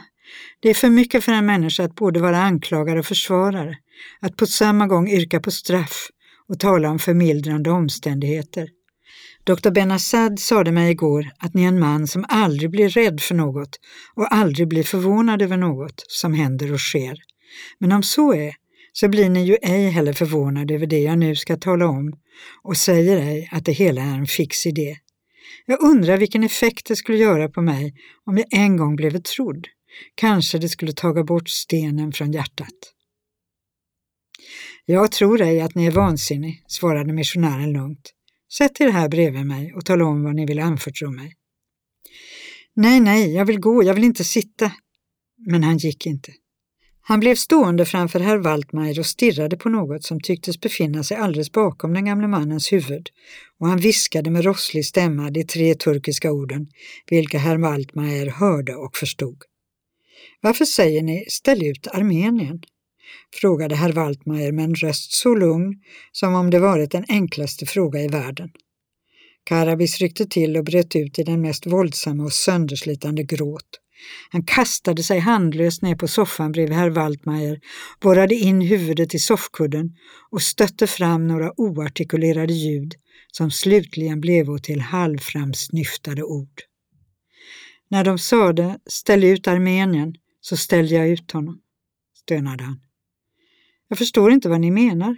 Det 0.60 0.70
är 0.70 0.74
för 0.74 0.90
mycket 0.90 1.24
för 1.24 1.32
en 1.32 1.46
människa 1.46 1.84
att 1.84 1.96
både 1.96 2.20
vara 2.20 2.38
anklagare 2.38 3.00
och 3.00 3.06
försvarare, 3.06 3.78
att 4.20 4.36
på 4.36 4.46
samma 4.46 4.88
gång 4.88 5.10
yrka 5.10 5.40
på 5.40 5.52
straff 5.52 6.10
och 6.48 6.60
tala 6.60 6.90
om 6.90 7.00
förmildrande 7.00 7.70
omständigheter. 7.70 8.77
Dr 9.48 9.72
Benassad 9.72 10.40
sade 10.40 10.72
mig 10.72 10.92
igår 10.92 11.32
att 11.40 11.54
ni 11.54 11.64
är 11.64 11.68
en 11.68 11.80
man 11.80 12.08
som 12.08 12.26
aldrig 12.30 12.72
blir 12.72 12.90
rädd 12.90 13.22
för 13.22 13.36
något 13.36 13.80
och 14.16 14.34
aldrig 14.34 14.68
blir 14.68 14.84
förvånad 14.84 15.42
över 15.42 15.58
något 15.58 16.04
som 16.08 16.34
händer 16.34 16.74
och 16.74 16.80
sker. 16.80 17.18
Men 17.80 17.92
om 17.92 18.04
så 18.04 18.34
är, 18.34 18.56
så 18.94 19.10
blir 19.10 19.30
ni 19.30 19.46
ju 19.46 19.58
ej 19.62 19.90
heller 19.90 20.14
förvånade 20.14 20.74
över 20.74 20.88
det 20.88 21.00
jag 21.00 21.20
nu 21.20 21.36
ska 21.36 21.58
tala 21.58 21.88
om 21.88 22.14
och 22.64 22.78
säger 22.78 23.18
ej 23.18 23.50
att 23.52 23.66
det 23.66 23.72
hela 23.72 24.02
är 24.02 24.16
en 24.18 24.28
fix 24.28 24.66
idé. 24.66 24.98
Jag 25.66 25.84
undrar 25.84 26.18
vilken 26.18 26.44
effekt 26.44 26.88
det 26.88 26.96
skulle 26.96 27.18
göra 27.18 27.50
på 27.50 27.62
mig 27.62 27.94
om 28.26 28.38
jag 28.38 28.48
en 28.52 28.78
gång 28.78 28.96
blev 28.96 29.22
trodd. 29.22 29.68
Kanske 30.16 30.58
det 30.58 30.70
skulle 30.70 30.92
taga 30.92 31.24
bort 31.24 31.50
stenen 31.50 32.12
från 32.12 32.32
hjärtat. 32.32 32.94
Jag 34.86 35.12
tror 35.12 35.42
ej 35.42 35.62
att 35.62 35.76
ni 35.76 35.86
är 35.86 35.92
vansinnig, 35.92 36.64
svarade 36.68 37.14
missionären 37.14 37.74
lugnt. 37.74 38.14
Sätt 38.54 38.82
er 38.82 38.90
här 38.90 39.10
bredvid 39.10 39.46
mig 39.46 39.74
och 39.74 39.86
tala 39.86 40.06
om 40.06 40.24
vad 40.24 40.36
ni 40.36 40.46
vill 40.46 40.60
anförtro 40.60 41.12
mig. 41.12 41.34
Nej, 42.74 43.00
nej, 43.00 43.34
jag 43.34 43.46
vill 43.46 43.60
gå, 43.60 43.84
jag 43.84 43.94
vill 43.94 44.04
inte 44.04 44.24
sitta. 44.24 44.72
Men 45.38 45.64
han 45.64 45.78
gick 45.78 46.06
inte. 46.06 46.32
Han 47.02 47.20
blev 47.20 47.36
stående 47.36 47.86
framför 47.86 48.20
herr 48.20 48.38
Waldmeier 48.38 49.00
och 49.00 49.06
stirrade 49.06 49.58
på 49.58 49.70
något 49.70 50.04
som 50.04 50.22
tycktes 50.22 50.62
befinna 50.62 51.04
sig 51.04 51.18
alldeles 51.18 51.52
bakom 51.52 51.94
den 51.94 52.06
gamle 52.06 52.28
mannens 52.28 52.74
huvud 52.74 53.10
och 53.60 53.68
han 53.68 53.78
viskade 53.78 54.30
med 54.30 54.44
rosslig 54.44 54.86
stämma 54.86 55.30
de 55.30 55.44
tre 55.44 55.76
turkiska 55.76 56.32
orden, 56.32 56.68
vilka 57.10 57.38
herr 57.38 57.58
Waldmeier 57.58 58.28
hörde 58.28 58.76
och 58.76 58.98
förstod. 58.98 59.38
Varför 60.42 60.66
säger 60.66 61.04
ni 61.04 61.26
ställ 61.30 61.64
ut 61.64 61.88
Armenien? 61.88 62.62
Frågade 63.42 63.76
herr 63.76 63.92
Waldmeier 63.92 64.52
med 64.52 64.66
en 64.66 64.76
röst 64.76 65.12
så 65.12 65.36
lugn 65.36 65.74
som 66.12 66.36
om 66.36 66.50
det 66.50 66.60
varit 66.60 66.92
den 66.92 67.06
enklaste 67.08 67.66
fråga 67.66 68.02
i 68.02 68.08
världen. 68.08 68.50
Karabis 69.44 70.00
ryckte 70.00 70.26
till 70.26 70.58
och 70.58 70.64
bröt 70.64 70.96
ut 70.96 71.20
i 71.20 71.24
den 71.24 71.42
mest 71.42 71.66
våldsamma 71.66 72.24
och 72.24 72.34
sönderslitande 72.34 73.24
gråt. 73.24 73.80
Han 74.30 74.44
kastade 74.44 75.04
sig 75.04 75.20
handlöst 75.20 75.82
ner 75.82 75.96
på 75.96 76.08
soffan 76.08 76.52
bredvid 76.52 76.78
herr 76.78 76.90
Waldmeier, 76.90 77.60
borrade 78.02 78.36
in 78.36 78.62
huvudet 78.62 79.16
i 79.16 79.20
soffkudden 79.20 79.96
och 80.30 80.42
stötte 80.42 80.88
fram 80.88 81.28
några 81.28 81.52
oartikulerade 81.58 82.54
ljud 82.54 82.94
som 83.32 83.52
slutligen 83.52 84.22
blev 84.22 84.58
till 84.58 84.82
halvframsnyftade 84.82 86.24
ord. 86.24 86.62
När 87.90 88.04
de 88.04 88.20
sade 88.20 88.80
”ställ 88.86 89.24
ut 89.24 89.48
Armenien” 89.48 90.16
så 90.42 90.58
ställde 90.58 90.96
jag 90.96 91.10
ut 91.10 91.32
honom, 91.32 91.60
stönade 92.16 92.64
han. 92.64 92.80
Jag 93.88 93.98
förstår 93.98 94.32
inte 94.32 94.50
vad 94.50 94.62
ni 94.62 94.72
menar. 94.72 95.18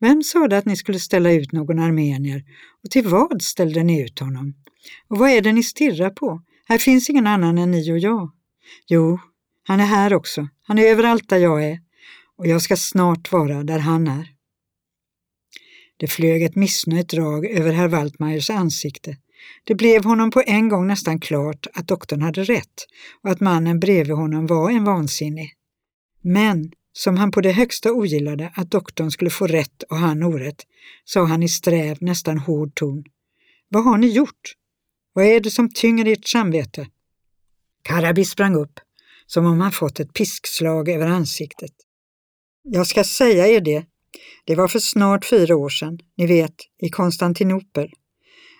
Vem 0.00 0.22
sade 0.22 0.58
att 0.58 0.64
ni 0.64 0.76
skulle 0.76 0.98
ställa 0.98 1.32
ut 1.32 1.52
någon 1.52 1.78
armenier 1.78 2.44
och 2.84 2.90
till 2.90 3.08
vad 3.08 3.42
ställde 3.42 3.82
ni 3.82 4.02
ut 4.02 4.18
honom? 4.18 4.54
Och 5.08 5.18
vad 5.18 5.30
är 5.30 5.40
det 5.40 5.52
ni 5.52 5.62
stirrar 5.62 6.10
på? 6.10 6.42
Här 6.64 6.78
finns 6.78 7.10
ingen 7.10 7.26
annan 7.26 7.58
än 7.58 7.70
ni 7.70 7.92
och 7.92 7.98
jag. 7.98 8.30
Jo, 8.86 9.18
han 9.62 9.80
är 9.80 9.84
här 9.84 10.14
också. 10.14 10.48
Han 10.62 10.78
är 10.78 10.82
överallt 10.82 11.28
där 11.28 11.38
jag 11.38 11.64
är 11.64 11.78
och 12.36 12.46
jag 12.46 12.62
ska 12.62 12.76
snart 12.76 13.32
vara 13.32 13.62
där 13.62 13.78
han 13.78 14.06
är. 14.06 14.28
Det 15.96 16.06
flög 16.06 16.42
ett 16.42 16.56
missnöjt 16.56 17.08
drag 17.08 17.46
över 17.46 17.72
herr 17.72 17.88
Waltmeiers 17.88 18.50
ansikte. 18.50 19.16
Det 19.64 19.74
blev 19.74 20.04
honom 20.04 20.30
på 20.30 20.42
en 20.46 20.68
gång 20.68 20.86
nästan 20.86 21.20
klart 21.20 21.66
att 21.74 21.88
doktorn 21.88 22.22
hade 22.22 22.44
rätt 22.44 22.86
och 23.22 23.30
att 23.30 23.40
mannen 23.40 23.80
bredvid 23.80 24.16
honom 24.16 24.46
var 24.46 24.70
en 24.70 24.84
vansinnig. 24.84 25.52
Men 26.20 26.72
som 26.92 27.16
han 27.16 27.30
på 27.30 27.40
det 27.40 27.52
högsta 27.52 27.92
ogillade 27.92 28.52
att 28.56 28.70
doktorn 28.70 29.10
skulle 29.10 29.30
få 29.30 29.46
rätt 29.46 29.82
och 29.82 29.96
han 29.96 30.22
orätt, 30.22 30.66
sa 31.04 31.24
han 31.24 31.42
i 31.42 31.48
sträv, 31.48 31.96
nästan 32.00 32.38
hård 32.38 32.74
ton. 32.74 33.04
Vad 33.68 33.84
har 33.84 33.98
ni 33.98 34.06
gjort? 34.06 34.54
Vad 35.12 35.24
är 35.24 35.40
det 35.40 35.50
som 35.50 35.70
tynger 35.70 36.08
ert 36.08 36.28
samvete? 36.28 36.88
Karabi 37.82 38.24
sprang 38.24 38.54
upp, 38.54 38.80
som 39.26 39.46
om 39.46 39.60
han 39.60 39.72
fått 39.72 40.00
ett 40.00 40.12
piskslag 40.12 40.88
över 40.88 41.06
ansiktet. 41.06 41.72
Jag 42.62 42.86
ska 42.86 43.04
säga 43.04 43.46
er 43.46 43.60
det. 43.60 43.84
Det 44.44 44.54
var 44.54 44.68
för 44.68 44.78
snart 44.78 45.24
fyra 45.24 45.56
år 45.56 45.68
sedan, 45.68 45.98
ni 46.16 46.26
vet, 46.26 46.54
i 46.82 46.88
Konstantinopel. 46.88 47.90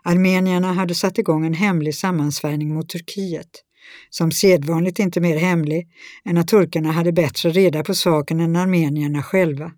Armenierna 0.05 0.73
hade 0.73 0.95
satt 0.95 1.19
igång 1.19 1.47
en 1.47 1.55
hemlig 1.55 1.95
sammansvärjning 1.95 2.75
mot 2.75 2.89
Turkiet 2.89 3.63
som 4.11 4.31
sedvanligt 4.31 4.99
inte 4.99 5.21
mer 5.21 5.37
hemlig 5.37 5.89
än 6.25 6.39
att 6.39 6.49
turkarna 6.49 6.93
hade 6.93 7.13
bättre 7.13 7.51
reda 7.51 7.85
på 7.85 7.95
saken 7.95 8.41
än 8.41 8.57
armenierna 8.57 9.23
själva. 9.23 9.73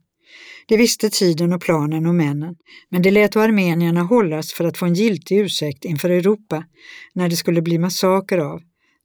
De 0.66 0.76
visste 0.76 1.10
tiden 1.10 1.52
och 1.52 1.60
planen 1.60 2.06
och 2.06 2.14
männen, 2.14 2.56
men 2.88 3.02
de 3.02 3.10
lät 3.10 3.36
armenierna 3.36 4.02
hållas 4.02 4.52
för 4.52 4.64
att 4.64 4.78
få 4.78 4.86
en 4.86 4.94
giltig 4.94 5.38
ursäkt 5.38 5.84
inför 5.84 6.10
Europa 6.10 6.64
när 7.12 7.28
det 7.28 7.36
skulle 7.36 7.62
bli 7.62 7.78
massaker 7.78 8.38
av, 8.38 8.62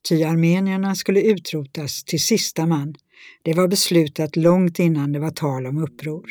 ty 0.09 0.23
armenierna 0.23 0.95
skulle 0.95 1.21
utrotas 1.21 2.03
till 2.03 2.19
sista 2.19 2.65
man. 2.65 2.95
Det 3.43 3.53
var 3.53 3.67
beslutat 3.67 4.35
långt 4.35 4.79
innan 4.79 5.11
det 5.11 5.19
var 5.19 5.31
tal 5.31 5.65
om 5.65 5.77
uppror. 5.77 6.29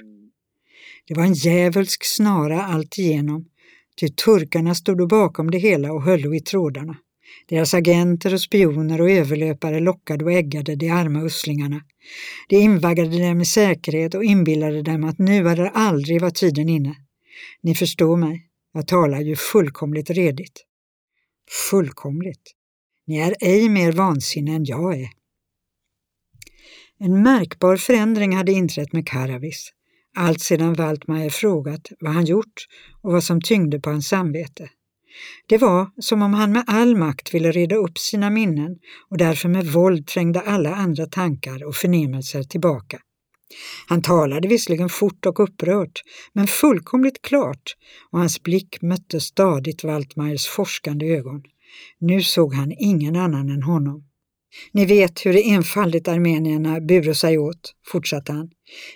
Det 1.06 1.14
var 1.14 1.24
en 1.24 1.34
djävulsk 1.34 2.04
snara 2.04 2.62
alltigenom, 2.62 3.44
ty 4.00 4.08
turkarna 4.08 4.74
stod 4.74 5.08
bakom 5.08 5.50
det 5.50 5.58
hela 5.58 5.92
och 5.92 6.02
höll 6.02 6.34
i 6.34 6.40
trådarna. 6.40 6.96
Deras 7.48 7.74
agenter 7.74 8.34
och 8.34 8.40
spioner 8.40 9.00
och 9.00 9.10
överlöpare 9.10 9.80
lockade 9.80 10.24
och 10.24 10.32
äggade 10.32 10.76
de 10.76 10.90
arma 10.90 11.22
uslingarna. 11.24 11.80
De 12.48 12.56
invaggade 12.56 13.28
dem 13.28 13.40
i 13.40 13.44
säkerhet 13.44 14.14
och 14.14 14.24
inbillade 14.24 14.82
dem 14.82 15.04
att 15.04 15.18
nu 15.18 15.48
eller 15.48 15.70
aldrig 15.74 16.20
var 16.20 16.30
tiden 16.30 16.68
inne. 16.68 16.96
Ni 17.62 17.74
förstår 17.74 18.16
mig, 18.16 18.46
jag 18.72 18.86
talar 18.86 19.20
ju 19.20 19.36
fullkomligt 19.36 20.10
redigt. 20.10 20.64
Fullkomligt. 21.70 22.54
Ni 23.06 23.18
är 23.18 23.34
ej 23.40 23.68
mer 23.68 23.92
vansinne 23.92 24.54
än 24.54 24.64
jag 24.64 25.00
är. 25.00 25.08
En 27.00 27.22
märkbar 27.22 27.76
förändring 27.76 28.36
hade 28.36 28.52
inträtt 28.52 28.92
med 28.92 29.06
Karavis, 29.06 29.72
allt 30.16 30.40
sedan 30.40 30.74
Waltmeier 30.74 31.30
frågat 31.30 31.92
vad 32.00 32.12
han 32.12 32.24
gjort 32.24 32.66
och 33.02 33.12
vad 33.12 33.24
som 33.24 33.40
tyngde 33.40 33.80
på 33.80 33.90
hans 33.90 34.08
samvete. 34.08 34.70
Det 35.46 35.58
var 35.58 35.90
som 36.00 36.22
om 36.22 36.34
han 36.34 36.52
med 36.52 36.64
all 36.66 36.96
makt 36.96 37.34
ville 37.34 37.52
reda 37.52 37.76
upp 37.76 37.98
sina 37.98 38.30
minnen 38.30 38.76
och 39.10 39.18
därför 39.18 39.48
med 39.48 39.66
våld 39.66 40.06
trängde 40.06 40.40
alla 40.40 40.74
andra 40.74 41.06
tankar 41.06 41.64
och 41.64 41.74
förnimmelser 41.74 42.42
tillbaka. 42.42 42.98
Han 43.86 44.02
talade 44.02 44.48
visserligen 44.48 44.88
fort 44.88 45.26
och 45.26 45.40
upprört, 45.40 46.02
men 46.32 46.46
fullkomligt 46.46 47.22
klart 47.22 47.76
och 48.10 48.18
hans 48.18 48.42
blick 48.42 48.82
mötte 48.82 49.20
stadigt 49.20 49.84
Waltmeiers 49.84 50.46
forskande 50.46 51.06
ögon. 51.06 51.42
Nu 52.00 52.22
såg 52.22 52.54
han 52.54 52.72
ingen 52.78 53.16
annan 53.16 53.50
än 53.50 53.62
honom. 53.62 54.07
Ni 54.72 54.86
vet 54.86 55.26
hur 55.26 55.36
enfaldigt 55.36 56.08
armenierna 56.08 56.80
buro 56.80 57.14
sig 57.14 57.38
åt, 57.38 57.74
fortsatte 57.86 58.32
han. 58.32 58.50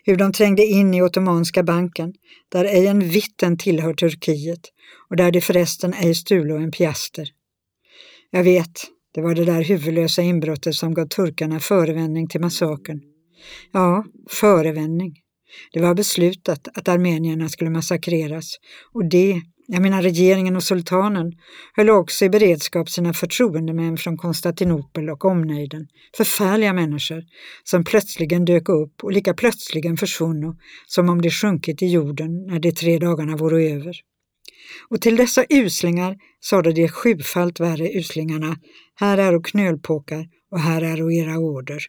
Hur 0.04 0.16
de 0.16 0.32
trängde 0.32 0.64
in 0.64 0.94
i 0.94 1.02
Ottomanska 1.02 1.62
banken, 1.62 2.12
där 2.48 2.64
ej 2.64 2.86
en 2.86 3.08
vitten 3.08 3.58
tillhör 3.58 3.94
Turkiet 3.94 4.60
och 5.10 5.16
där 5.16 5.30
de 5.30 5.40
förresten 5.40 5.94
ej 5.94 6.14
stulo 6.14 6.56
en 6.56 6.70
piaster. 6.70 7.28
Jag 8.30 8.44
vet, 8.44 8.80
det 9.14 9.20
var 9.20 9.34
det 9.34 9.44
där 9.44 9.64
huvudlösa 9.64 10.22
inbrottet 10.22 10.74
som 10.74 10.94
gav 10.94 11.06
turkarna 11.06 11.60
förevändning 11.60 12.28
till 12.28 12.40
massakern. 12.40 13.00
Ja, 13.72 14.04
förevändning. 14.30 15.14
Det 15.72 15.80
var 15.80 15.94
beslutat 15.94 16.68
att 16.74 16.88
armenierna 16.88 17.48
skulle 17.48 17.70
massakreras 17.70 18.56
och 18.92 19.08
det, 19.08 19.40
jag 19.72 19.82
menar 19.82 20.02
regeringen 20.02 20.56
och 20.56 20.62
sultanen, 20.62 21.32
höll 21.76 21.90
också 21.90 22.24
i 22.24 22.30
beredskap 22.30 22.90
sina 22.90 23.12
förtroendemän 23.12 23.96
från 23.96 24.16
Konstantinopel 24.16 25.10
och 25.10 25.24
omnejden. 25.24 25.86
Förfärliga 26.16 26.72
människor 26.72 27.22
som 27.64 27.84
plötsligen 27.84 28.44
dök 28.44 28.68
upp 28.68 29.04
och 29.04 29.12
lika 29.12 29.34
plötsligen 29.34 29.96
försvunno 29.96 30.56
som 30.86 31.08
om 31.08 31.22
de 31.22 31.30
sjunkit 31.30 31.82
i 31.82 31.86
jorden 31.86 32.46
när 32.46 32.58
de 32.58 32.72
tre 32.72 32.98
dagarna 32.98 33.36
vore 33.36 33.62
över. 33.62 33.96
Och 34.88 35.00
till 35.00 35.16
dessa 35.16 35.44
uslingar 35.48 36.16
sade 36.40 36.72
de 36.72 36.88
sjufalt 36.88 37.60
värre 37.60 37.88
uslingarna, 37.88 38.56
här 38.94 39.18
är 39.18 39.34
och 39.34 39.44
knölpåkar 39.44 40.26
och 40.50 40.60
här 40.60 40.82
är 40.82 41.02
och 41.02 41.12
era 41.12 41.38
order. 41.38 41.82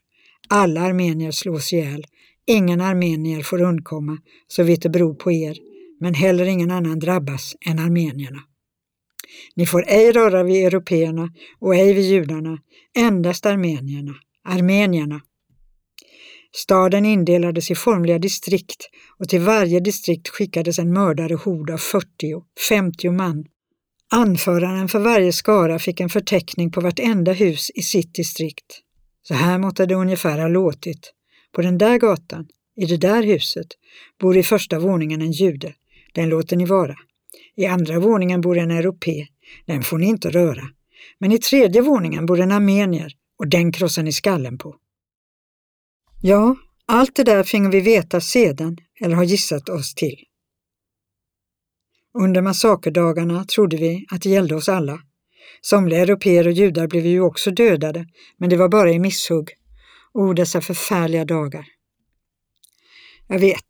Alla 0.49 0.81
armenier 0.81 1.31
slås 1.31 1.73
ihjäl, 1.73 2.05
ingen 2.45 2.81
armenier 2.81 3.41
får 3.41 3.61
undkomma, 3.61 4.17
så 4.47 4.63
vitt 4.63 4.81
det 4.81 4.89
beror 4.89 5.15
på 5.15 5.31
er, 5.31 5.57
men 5.99 6.13
heller 6.13 6.45
ingen 6.45 6.71
annan 6.71 6.99
drabbas 6.99 7.55
än 7.65 7.79
armenierna. 7.79 8.39
Ni 9.55 9.65
får 9.65 9.85
ej 9.87 10.11
röra 10.11 10.43
vid 10.43 10.65
européerna 10.65 11.29
och 11.59 11.75
ej 11.75 11.93
vid 11.93 12.05
judarna, 12.05 12.57
endast 12.97 13.45
armenierna, 13.45 14.15
armenierna. 14.43 15.21
Staden 16.55 17.05
indelades 17.05 17.71
i 17.71 17.75
formliga 17.75 18.19
distrikt 18.19 18.89
och 19.19 19.29
till 19.29 19.41
varje 19.41 19.79
distrikt 19.79 20.27
skickades 20.27 20.79
en 20.79 20.93
mördare 20.93 21.33
hord 21.33 21.69
av 21.69 21.79
40-50 21.79 23.11
man. 23.11 23.45
Anföraren 24.11 24.89
för 24.89 24.99
varje 24.99 25.33
skara 25.33 25.79
fick 25.79 25.99
en 25.99 26.09
förteckning 26.09 26.71
på 26.71 26.81
vartenda 26.81 27.33
hus 27.33 27.69
i 27.75 27.81
sitt 27.81 28.15
distrikt. 28.15 28.79
Så 29.23 29.33
här 29.33 29.57
måtte 29.57 29.85
det 29.85 29.95
ungefär 29.95 30.39
ha 30.39 30.47
låtit. 30.47 31.13
På 31.51 31.61
den 31.61 31.77
där 31.77 31.97
gatan, 31.97 32.47
i 32.75 32.85
det 32.85 32.97
där 32.97 33.23
huset, 33.23 33.67
bor 34.19 34.37
i 34.37 34.43
första 34.43 34.79
våningen 34.79 35.21
en 35.21 35.31
jude. 35.31 35.73
Den 36.13 36.29
låter 36.29 36.57
ni 36.57 36.65
vara. 36.65 36.95
I 37.55 37.65
andra 37.65 37.99
våningen 37.99 38.41
bor 38.41 38.57
en 38.57 38.71
europé. 38.71 39.27
Den 39.65 39.83
får 39.83 39.97
ni 39.97 40.05
inte 40.05 40.29
röra. 40.29 40.63
Men 41.19 41.31
i 41.31 41.37
tredje 41.37 41.81
våningen 41.81 42.25
bor 42.25 42.39
en 42.39 42.51
armenier 42.51 43.13
och 43.39 43.47
den 43.47 43.71
krossar 43.71 44.03
ni 44.03 44.11
skallen 44.11 44.57
på. 44.57 44.75
Ja, 46.21 46.55
allt 46.85 47.15
det 47.15 47.23
där 47.23 47.43
finge 47.43 47.69
vi 47.69 47.81
veta 47.81 48.21
sedan 48.21 48.77
eller 49.01 49.15
har 49.15 49.23
gissat 49.23 49.69
oss 49.69 49.95
till. 49.95 50.17
Under 52.13 52.41
massakerdagarna 52.41 53.45
trodde 53.45 53.77
vi 53.77 54.05
att 54.09 54.21
det 54.21 54.29
gällde 54.29 54.55
oss 54.55 54.69
alla. 54.69 54.99
Somliga 55.61 55.99
europeer 55.99 56.47
och 56.47 56.53
judar 56.53 56.87
blev 56.87 57.05
ju 57.05 57.21
också 57.21 57.51
dödade, 57.51 58.05
men 58.37 58.49
det 58.49 58.57
var 58.57 58.69
bara 58.69 58.91
i 58.91 58.99
misshugg. 58.99 59.49
O, 60.13 60.33
dessa 60.33 60.61
förfärliga 60.61 61.25
dagar. 61.25 61.65
Jag 63.27 63.39
vet, 63.39 63.65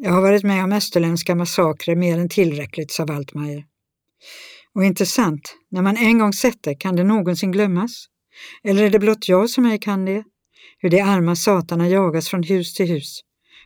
jag 0.00 0.12
har 0.12 0.22
varit 0.22 0.44
med 0.44 0.64
om 0.64 0.72
österländska 0.72 1.34
massakrer 1.34 1.96
mer 1.96 2.18
än 2.18 2.28
tillräckligt, 2.28 2.90
sa 2.90 3.04
Waltmeier. 3.04 3.64
Och 4.74 4.84
inte 4.84 5.06
sant, 5.06 5.56
när 5.70 5.82
man 5.82 5.96
en 5.96 6.18
gång 6.18 6.32
sett 6.32 6.62
det, 6.62 6.74
kan 6.74 6.96
det 6.96 7.04
någonsin 7.04 7.52
glömmas? 7.52 8.06
Eller 8.64 8.82
är 8.82 8.90
det 8.90 8.98
blott 8.98 9.28
jag 9.28 9.50
som 9.50 9.66
ej 9.66 9.78
kan 9.78 10.04
det? 10.04 10.24
Hur 10.78 10.90
de 10.90 11.00
arma 11.00 11.36
satarna 11.36 11.88
jagas 11.88 12.28
från 12.28 12.42
hus 12.42 12.74
till 12.74 12.86
hus, 12.86 13.20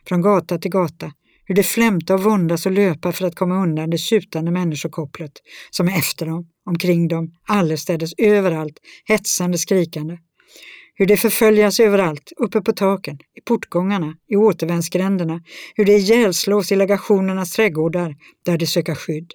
från 0.07 0.21
gata 0.21 0.57
till 0.57 0.71
gata, 0.71 1.11
hur 1.45 1.55
de 1.55 1.63
flämtar 1.63 2.13
och 2.13 2.23
våndas 2.23 2.65
och 2.65 2.71
löpa 2.71 3.11
för 3.11 3.25
att 3.25 3.35
komma 3.35 3.63
undan 3.63 3.89
det 3.89 3.97
tjutande 3.97 4.51
människokopplet 4.51 5.31
som 5.69 5.87
är 5.87 5.97
efter 5.97 6.25
dem, 6.25 6.47
omkring 6.65 7.07
dem, 7.07 7.31
allestädes, 7.47 8.13
överallt, 8.17 8.77
hetsande, 9.05 9.57
skrikande. 9.57 10.17
Hur 10.95 11.05
de 11.05 11.17
förföljas 11.17 11.79
överallt, 11.79 12.31
uppe 12.37 12.61
på 12.61 12.71
taken, 12.71 13.15
i 13.15 13.41
portgångarna, 13.45 14.15
i 14.27 14.35
återvändsgränderna, 14.35 15.41
hur 15.75 15.85
de 15.85 15.91
ihjälslås 15.91 16.71
i 16.71 16.75
legationernas 16.75 17.51
trädgårdar 17.51 18.15
där 18.45 18.57
de 18.57 18.67
söker 18.67 18.95
skydd. 18.95 19.31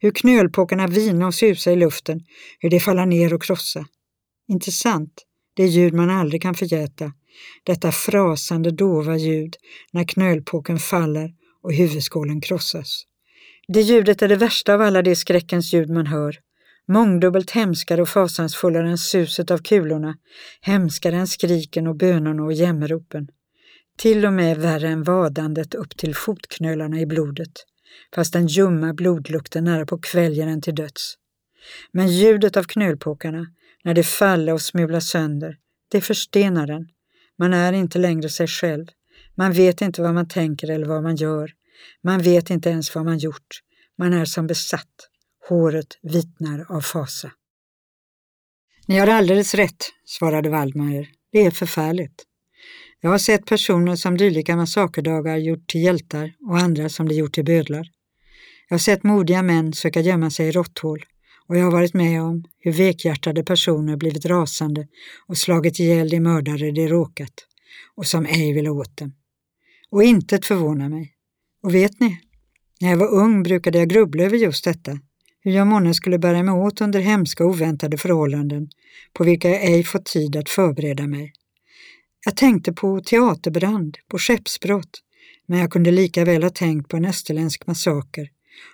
Hur 0.00 0.10
knölpåkarna 0.10 0.86
vina 0.86 1.26
och 1.26 1.34
susa 1.34 1.72
i 1.72 1.76
luften, 1.76 2.20
hur 2.58 2.70
de 2.70 2.80
faller 2.80 3.06
ner 3.06 3.34
och 3.34 3.42
krossa. 3.42 3.86
Intressant, 4.48 5.12
det 5.56 5.66
ljud 5.66 5.94
man 5.94 6.10
aldrig 6.10 6.42
kan 6.42 6.54
förgäta, 6.54 7.12
detta 7.64 7.92
frasande 7.92 8.70
dova 8.70 9.16
ljud 9.16 9.56
när 9.92 10.04
knölpåken 10.04 10.78
faller 10.78 11.30
och 11.62 11.72
huvudskålen 11.72 12.40
krossas. 12.40 13.02
Det 13.68 13.80
ljudet 13.80 14.22
är 14.22 14.28
det 14.28 14.36
värsta 14.36 14.74
av 14.74 14.80
alla 14.80 15.02
de 15.02 15.16
skräckens 15.16 15.72
ljud 15.72 15.90
man 15.90 16.06
hör. 16.06 16.38
Mångdubbelt 16.90 17.50
hemskare 17.50 18.02
och 18.02 18.08
fasansfullare 18.08 18.88
än 18.88 18.98
suset 18.98 19.50
av 19.50 19.58
kulorna, 19.58 20.16
hemskare 20.60 21.16
än 21.16 21.26
skriken 21.26 21.86
och 21.86 21.96
bönorna 21.96 22.42
och 22.42 22.52
jämmeropen. 22.52 23.28
Till 23.98 24.26
och 24.26 24.32
med 24.32 24.58
värre 24.58 24.88
än 24.88 25.02
vadandet 25.02 25.74
upp 25.74 25.96
till 25.96 26.14
fotknölarna 26.14 27.00
i 27.00 27.06
blodet, 27.06 27.52
fast 28.14 28.32
den 28.32 28.46
ljumma 28.46 28.94
blodlukten 28.94 29.64
nära 29.64 29.86
på 29.86 29.98
kväljer 29.98 30.46
en 30.46 30.62
till 30.62 30.74
döds. 30.74 31.14
Men 31.92 32.08
ljudet 32.08 32.56
av 32.56 32.64
knölpåkarna, 32.64 33.46
när 33.84 33.94
de 33.94 34.02
faller 34.02 34.52
och 34.52 34.62
smular 34.62 35.00
sönder, 35.00 35.56
det 35.90 36.00
förstenar 36.00 36.66
den. 36.66 36.88
Man 37.38 37.52
är 37.52 37.72
inte 37.72 37.98
längre 37.98 38.28
sig 38.28 38.46
själv. 38.46 38.86
Man 39.34 39.52
vet 39.52 39.80
inte 39.80 40.02
vad 40.02 40.14
man 40.14 40.28
tänker 40.28 40.70
eller 40.70 40.86
vad 40.86 41.02
man 41.02 41.16
gör. 41.16 41.50
Man 42.02 42.22
vet 42.22 42.50
inte 42.50 42.70
ens 42.70 42.94
vad 42.94 43.04
man 43.04 43.18
gjort. 43.18 43.60
Man 43.98 44.12
är 44.12 44.24
som 44.24 44.46
besatt. 44.46 45.09
Håret 45.50 45.98
vitnar 46.02 46.66
av 46.68 46.80
fasa. 46.80 47.32
Ni 48.86 48.98
har 48.98 49.06
alldeles 49.06 49.54
rätt, 49.54 49.92
svarade 50.04 50.48
Waldmeier. 50.48 51.08
Det 51.32 51.46
är 51.46 51.50
förfärligt. 51.50 52.24
Jag 53.00 53.10
har 53.10 53.18
sett 53.18 53.46
personer 53.46 53.96
som 53.96 54.16
dylika 54.16 54.56
massakerdagar 54.56 55.36
gjort 55.36 55.68
till 55.68 55.82
hjältar 55.82 56.32
och 56.48 56.58
andra 56.58 56.88
som 56.88 57.08
de 57.08 57.14
gjort 57.14 57.34
till 57.34 57.44
bödlar. 57.44 57.86
Jag 58.68 58.74
har 58.74 58.78
sett 58.78 59.02
modiga 59.02 59.42
män 59.42 59.72
söka 59.72 60.00
gömma 60.00 60.30
sig 60.30 60.48
i 60.48 60.52
råtthål 60.52 61.04
och 61.46 61.56
jag 61.56 61.64
har 61.64 61.72
varit 61.72 61.94
med 61.94 62.22
om 62.22 62.44
hur 62.58 62.72
vekhjärtade 62.72 63.44
personer 63.44 63.96
blivit 63.96 64.26
rasande 64.26 64.88
och 65.26 65.38
slagit 65.38 65.78
ihjäl 65.78 66.08
de 66.08 66.20
mördare 66.20 66.70
de 66.70 66.88
råkat 66.88 67.34
och 67.94 68.06
som 68.06 68.26
ej 68.26 68.52
vill 68.52 68.68
åt 68.68 68.96
dem. 68.96 69.12
Och 69.90 70.02
intet 70.02 70.46
förvånar 70.46 70.88
mig. 70.88 71.12
Och 71.62 71.74
vet 71.74 72.00
ni, 72.00 72.20
när 72.80 72.90
jag 72.90 72.96
var 72.96 73.14
ung 73.14 73.42
brukade 73.42 73.78
jag 73.78 73.88
grubbla 73.88 74.22
över 74.22 74.36
just 74.36 74.64
detta, 74.64 74.98
hur 75.40 75.52
jag 75.52 75.66
månne 75.66 75.94
skulle 75.94 76.18
bära 76.18 76.42
mig 76.42 76.54
åt 76.54 76.80
under 76.80 77.00
hemska 77.00 77.44
oväntade 77.44 77.98
förhållanden 77.98 78.68
på 79.12 79.24
vilka 79.24 79.48
jag 79.48 79.64
ej 79.64 79.84
fått 79.84 80.04
tid 80.04 80.36
att 80.36 80.48
förbereda 80.48 81.06
mig. 81.06 81.32
Jag 82.24 82.36
tänkte 82.36 82.72
på 82.72 83.00
teaterbrand, 83.00 83.98
på 84.08 84.18
skeppsbrott, 84.18 85.00
men 85.46 85.58
jag 85.58 85.70
kunde 85.70 85.90
lika 85.90 86.24
väl 86.24 86.42
ha 86.42 86.50
tänkt 86.50 86.88
på 86.88 86.96
en 86.96 87.04
österländsk 87.04 87.66
massaker 87.66 88.28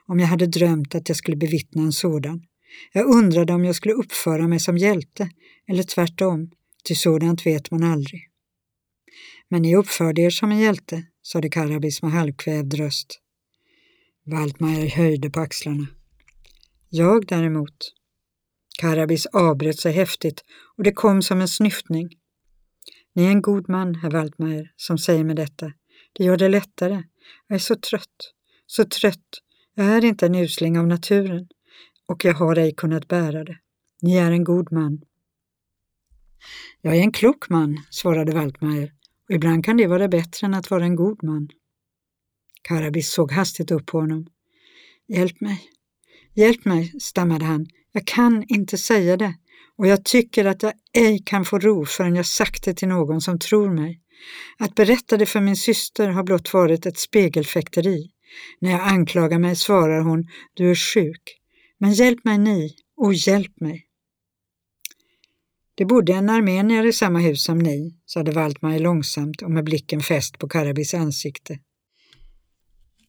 om 0.07 0.21
jag 0.21 0.27
hade 0.27 0.47
drömt 0.47 0.95
att 0.95 1.09
jag 1.09 1.17
skulle 1.17 1.37
bevittna 1.37 1.83
en 1.83 1.93
sådan. 1.93 2.43
Jag 2.93 3.07
undrade 3.07 3.53
om 3.53 3.65
jag 3.65 3.75
skulle 3.75 3.95
uppföra 3.95 4.49
mig 4.49 4.61
som 4.61 4.79
hjälte 4.79 5.31
eller 5.69 5.83
tvärtom, 5.83 6.51
till 6.85 6.97
sådant 6.97 7.47
vet 7.47 7.71
man 7.71 7.83
aldrig. 7.83 8.21
Men 9.49 9.63
ni 9.63 9.77
uppförde 9.77 10.23
er 10.23 10.31
som 10.31 10.53
en 10.53 10.59
hjälte, 10.59 11.03
sade 11.23 11.49
Karabis 11.49 12.03
med 12.03 12.13
halvkvävd 12.13 12.75
röst. 12.75 13.21
Waldmeier 14.27 14.91
höjde 14.91 15.31
på 15.31 15.41
axlarna. 15.41 15.87
Jag 16.97 17.27
däremot. 17.27 17.93
Karabis 18.79 19.27
avbröt 19.27 19.79
sig 19.79 19.93
häftigt 19.93 20.45
och 20.77 20.83
det 20.83 20.93
kom 20.93 21.23
som 21.23 21.41
en 21.41 21.49
snyftning. 21.49 22.09
Ni 23.15 23.25
är 23.25 23.31
en 23.31 23.43
god 23.43 23.69
man, 23.69 23.95
herr 23.95 24.11
Waltmeier, 24.11 24.73
som 24.77 24.99
säger 24.99 25.25
mig 25.25 25.37
detta. 25.37 25.73
Det 26.13 26.25
gör 26.25 26.37
det 26.37 26.49
lättare. 26.49 27.03
Jag 27.47 27.57
är 27.57 27.59
så 27.59 27.77
trött, 27.77 28.33
så 28.67 28.85
trött. 28.85 29.29
Jag 29.75 29.87
är 29.87 30.05
inte 30.05 30.27
en 30.27 30.35
usling 30.35 30.79
av 30.79 30.87
naturen 30.87 31.49
och 32.07 32.25
jag 32.25 32.35
har 32.35 32.57
ej 32.59 32.75
kunnat 32.75 33.09
bära 33.09 33.45
det. 33.45 33.59
Ni 34.03 34.17
är 34.17 34.31
en 34.31 34.45
god 34.45 34.73
man. 34.73 35.01
Jag 36.81 36.97
är 36.97 37.01
en 37.01 37.13
klok 37.13 37.49
man, 37.49 37.79
svarade 37.91 38.33
Waltmeier, 38.33 38.93
och 39.29 39.35
ibland 39.35 39.65
kan 39.65 39.77
det 39.77 39.87
vara 39.87 40.09
bättre 40.09 40.47
än 40.47 40.55
att 40.55 40.71
vara 40.71 40.85
en 40.85 40.97
god 40.97 41.23
man. 41.23 41.49
Karabis 42.63 43.13
såg 43.13 43.33
hastigt 43.33 43.71
upp 43.71 43.87
på 43.87 44.01
honom. 44.01 44.27
Hjälp 45.09 45.41
mig, 45.41 45.76
hjälp 46.37 46.65
mig, 46.65 46.93
stammade 47.01 47.45
han. 47.45 47.67
Jag 47.93 48.07
kan 48.07 48.45
inte 48.49 48.79
säga 48.79 49.17
det 49.17 49.35
och 49.79 49.87
jag 49.87 50.05
tycker 50.05 50.45
att 50.45 50.63
jag 50.63 50.73
ej 50.93 51.23
kan 51.27 51.45
få 51.45 51.59
ro 51.59 51.87
förrän 51.87 52.17
jag 52.17 52.27
sagt 52.27 52.65
det 52.65 52.75
till 52.75 52.89
någon 52.89 53.21
som 53.21 53.39
tror 53.39 53.71
mig. 53.71 54.01
Att 54.59 54.75
berätta 54.75 55.17
det 55.17 55.27
för 55.27 55.41
min 55.41 55.57
syster 55.57 56.09
har 56.09 56.23
blott 56.23 56.55
varit 56.55 56.87
ett 56.87 56.99
spegelfäkteri. 56.99 58.11
När 58.61 58.71
jag 58.71 58.81
anklagar 58.81 59.39
mig 59.39 59.57
svarar 59.57 60.01
hon, 60.01 60.25
du 60.55 60.71
är 60.71 60.75
sjuk. 60.75 61.41
Men 61.79 61.93
hjälp 61.93 62.25
mig 62.25 62.39
ni, 62.39 62.77
och 62.97 63.15
hjälp 63.15 63.61
mig. 63.61 63.87
Det 65.75 65.85
bodde 65.85 66.13
en 66.13 66.31
armenier 66.31 66.87
i 66.87 66.93
samma 66.93 67.19
hus 67.19 67.45
som 67.45 67.59
ni, 67.59 67.97
sade 68.07 68.33
Waldmar 68.33 68.79
långsamt 68.79 69.43
och 69.43 69.51
med 69.51 69.65
blicken 69.65 70.01
fäst 70.01 70.39
på 70.39 70.49
Karabis 70.49 70.95
ansikte. 70.95 71.59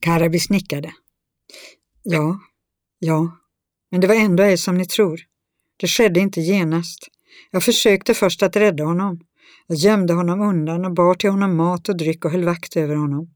Karabis 0.00 0.50
nickade. 0.50 0.92
Ja, 2.02 2.38
ja, 2.98 3.38
men 3.90 4.00
det 4.00 4.06
var 4.06 4.14
ändå 4.14 4.42
ej 4.42 4.58
som 4.58 4.78
ni 4.78 4.86
tror. 4.86 5.20
Det 5.80 5.86
skedde 5.86 6.20
inte 6.20 6.40
genast. 6.40 7.08
Jag 7.50 7.64
försökte 7.64 8.14
först 8.14 8.42
att 8.42 8.56
rädda 8.56 8.84
honom. 8.84 9.20
Jag 9.66 9.78
gömde 9.78 10.12
honom 10.12 10.40
undan 10.40 10.84
och 10.84 10.94
bar 10.94 11.14
till 11.14 11.30
honom 11.30 11.56
mat 11.56 11.88
och 11.88 11.96
dryck 11.96 12.24
och 12.24 12.30
höll 12.30 12.44
vakt 12.44 12.76
över 12.76 12.94
honom. 12.94 13.30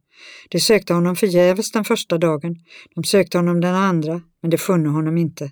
De 0.48 0.60
sökte 0.60 0.94
honom 0.94 1.16
förgäves 1.16 1.72
den 1.72 1.84
första 1.84 2.18
dagen. 2.18 2.56
De 2.94 3.04
sökte 3.04 3.38
honom 3.38 3.60
den 3.60 3.74
andra, 3.74 4.22
men 4.42 4.50
de 4.50 4.58
funne 4.58 4.88
honom 4.88 5.18
inte. 5.18 5.50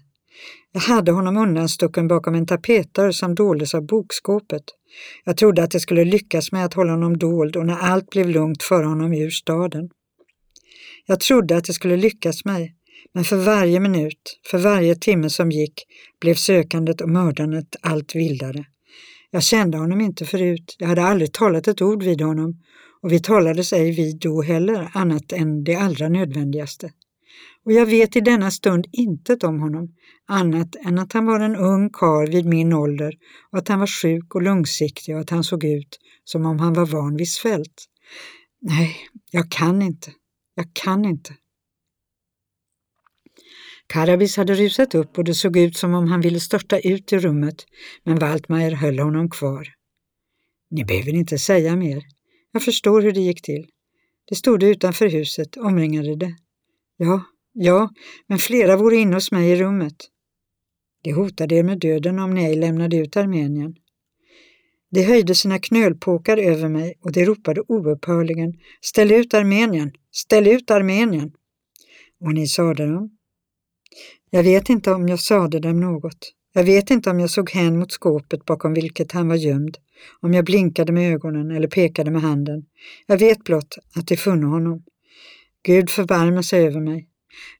Jag 0.72 0.80
hade 0.80 1.12
honom 1.12 1.36
undanstucken 1.36 2.08
bakom 2.08 2.34
en 2.34 2.46
tapetdörr 2.46 3.10
som 3.10 3.34
doldes 3.34 3.74
av 3.74 3.86
bokskåpet. 3.86 4.62
Jag 5.24 5.36
trodde 5.36 5.62
att 5.62 5.70
det 5.70 5.80
skulle 5.80 6.04
lyckas 6.04 6.52
med 6.52 6.64
att 6.64 6.74
hålla 6.74 6.92
honom 6.92 7.18
dold 7.18 7.56
och 7.56 7.66
när 7.66 7.76
allt 7.76 8.10
blev 8.10 8.28
lugnt 8.28 8.62
föra 8.62 8.86
honom 8.86 9.12
ur 9.12 9.30
staden. 9.30 9.90
Jag 11.06 11.20
trodde 11.20 11.56
att 11.56 11.64
det 11.64 11.72
skulle 11.72 11.96
lyckas 11.96 12.44
mig, 12.44 12.74
men 13.14 13.24
för 13.24 13.36
varje 13.36 13.80
minut, 13.80 14.40
för 14.50 14.58
varje 14.58 14.94
timme 14.94 15.30
som 15.30 15.50
gick, 15.50 15.84
blev 16.20 16.34
sökandet 16.34 17.00
och 17.00 17.08
mördandet 17.08 17.76
allt 17.80 18.14
vildare. 18.14 18.64
Jag 19.30 19.42
kände 19.42 19.78
honom 19.78 20.00
inte 20.00 20.26
förut, 20.26 20.76
jag 20.78 20.88
hade 20.88 21.02
aldrig 21.02 21.32
talat 21.32 21.68
ett 21.68 21.82
ord 21.82 22.02
vid 22.02 22.20
honom 22.20 22.62
och 23.02 23.12
vi 23.12 23.20
talades 23.20 23.72
ej 23.72 23.90
vid 23.90 24.20
då 24.20 24.42
heller 24.42 24.90
annat 24.94 25.32
än 25.32 25.64
det 25.64 25.74
allra 25.74 26.08
nödvändigaste. 26.08 26.92
Och 27.64 27.72
jag 27.72 27.86
vet 27.86 28.16
i 28.16 28.20
denna 28.20 28.50
stund 28.50 28.86
intet 28.92 29.44
om 29.44 29.60
honom, 29.60 29.94
annat 30.28 30.76
än 30.86 30.98
att 30.98 31.12
han 31.12 31.26
var 31.26 31.40
en 31.40 31.56
ung 31.56 31.90
karl 31.92 32.30
vid 32.30 32.46
min 32.46 32.72
ålder 32.72 33.14
och 33.52 33.58
att 33.58 33.68
han 33.68 33.78
var 33.78 34.02
sjuk 34.02 34.34
och 34.34 34.42
långsiktig 34.42 35.14
och 35.14 35.20
att 35.20 35.30
han 35.30 35.44
såg 35.44 35.64
ut 35.64 35.98
som 36.24 36.46
om 36.46 36.58
han 36.58 36.72
var 36.72 36.86
van 36.86 37.16
vid 37.16 37.28
svält. 37.28 37.86
Nej, 38.60 38.96
jag 39.30 39.50
kan 39.50 39.82
inte. 39.82 40.12
Jag 40.54 40.66
kan 40.72 41.04
inte. 41.04 41.34
Karabis 43.92 44.36
hade 44.36 44.54
rusat 44.54 44.94
upp 44.94 45.18
och 45.18 45.24
det 45.24 45.34
såg 45.34 45.56
ut 45.56 45.76
som 45.76 45.94
om 45.94 46.08
han 46.08 46.20
ville 46.20 46.40
störta 46.40 46.78
ut 46.78 47.12
i 47.12 47.18
rummet, 47.18 47.66
men 48.04 48.18
Waltmeier 48.18 48.70
höll 48.70 48.98
honom 48.98 49.30
kvar. 49.30 49.68
Ni 50.70 50.84
behöver 50.84 51.14
inte 51.14 51.38
säga 51.38 51.76
mer. 51.76 52.02
Jag 52.52 52.62
förstår 52.62 53.02
hur 53.02 53.12
det 53.12 53.20
gick 53.20 53.42
till. 53.42 53.66
Det 54.28 54.34
stod 54.34 54.62
utanför 54.62 55.08
huset, 55.08 55.56
omringade 55.56 56.16
det. 56.16 56.36
Ja, 56.96 57.24
ja, 57.52 57.90
men 58.26 58.38
flera 58.38 58.76
vore 58.76 58.96
inne 58.96 59.14
hos 59.14 59.32
mig 59.32 59.50
i 59.50 59.56
rummet. 59.56 59.96
De 61.02 61.12
hotade 61.12 61.54
er 61.54 61.62
med 61.62 61.78
döden 61.78 62.18
om 62.18 62.34
ni 62.34 62.44
ej 62.44 62.56
lämnade 62.56 62.96
ut 62.96 63.16
Armenien. 63.16 63.74
De 64.90 65.02
höjde 65.02 65.34
sina 65.34 65.58
knölpåkar 65.58 66.36
över 66.36 66.68
mig 66.68 66.94
och 67.00 67.12
de 67.12 67.24
ropade 67.24 67.60
oupphörligen 67.68 68.52
Ställ 68.80 69.12
ut 69.12 69.34
Armenien! 69.34 69.92
Ställ 70.12 70.46
ut 70.46 70.70
Armenien! 70.70 71.32
Och 72.20 72.34
ni 72.34 72.46
sade 72.46 72.86
dem? 72.86 73.16
Jag 74.30 74.42
vet 74.42 74.68
inte 74.68 74.92
om 74.92 75.08
jag 75.08 75.20
sade 75.20 75.60
dem 75.60 75.80
något. 75.80 76.32
Jag 76.52 76.64
vet 76.64 76.90
inte 76.90 77.10
om 77.10 77.20
jag 77.20 77.30
såg 77.30 77.50
hän 77.50 77.78
mot 77.78 77.92
skåpet 77.92 78.44
bakom 78.44 78.74
vilket 78.74 79.12
han 79.12 79.28
var 79.28 79.36
gömd, 79.36 79.78
om 80.20 80.34
jag 80.34 80.44
blinkade 80.44 80.92
med 80.92 81.14
ögonen 81.14 81.50
eller 81.50 81.68
pekade 81.68 82.10
med 82.10 82.22
handen. 82.22 82.62
Jag 83.06 83.18
vet 83.18 83.44
blott 83.44 83.78
att 83.96 84.06
de 84.06 84.16
funne 84.16 84.46
honom. 84.46 84.82
Gud 85.62 85.90
förbarmade 85.90 86.42
sig 86.42 86.66
över 86.66 86.80
mig. 86.80 87.08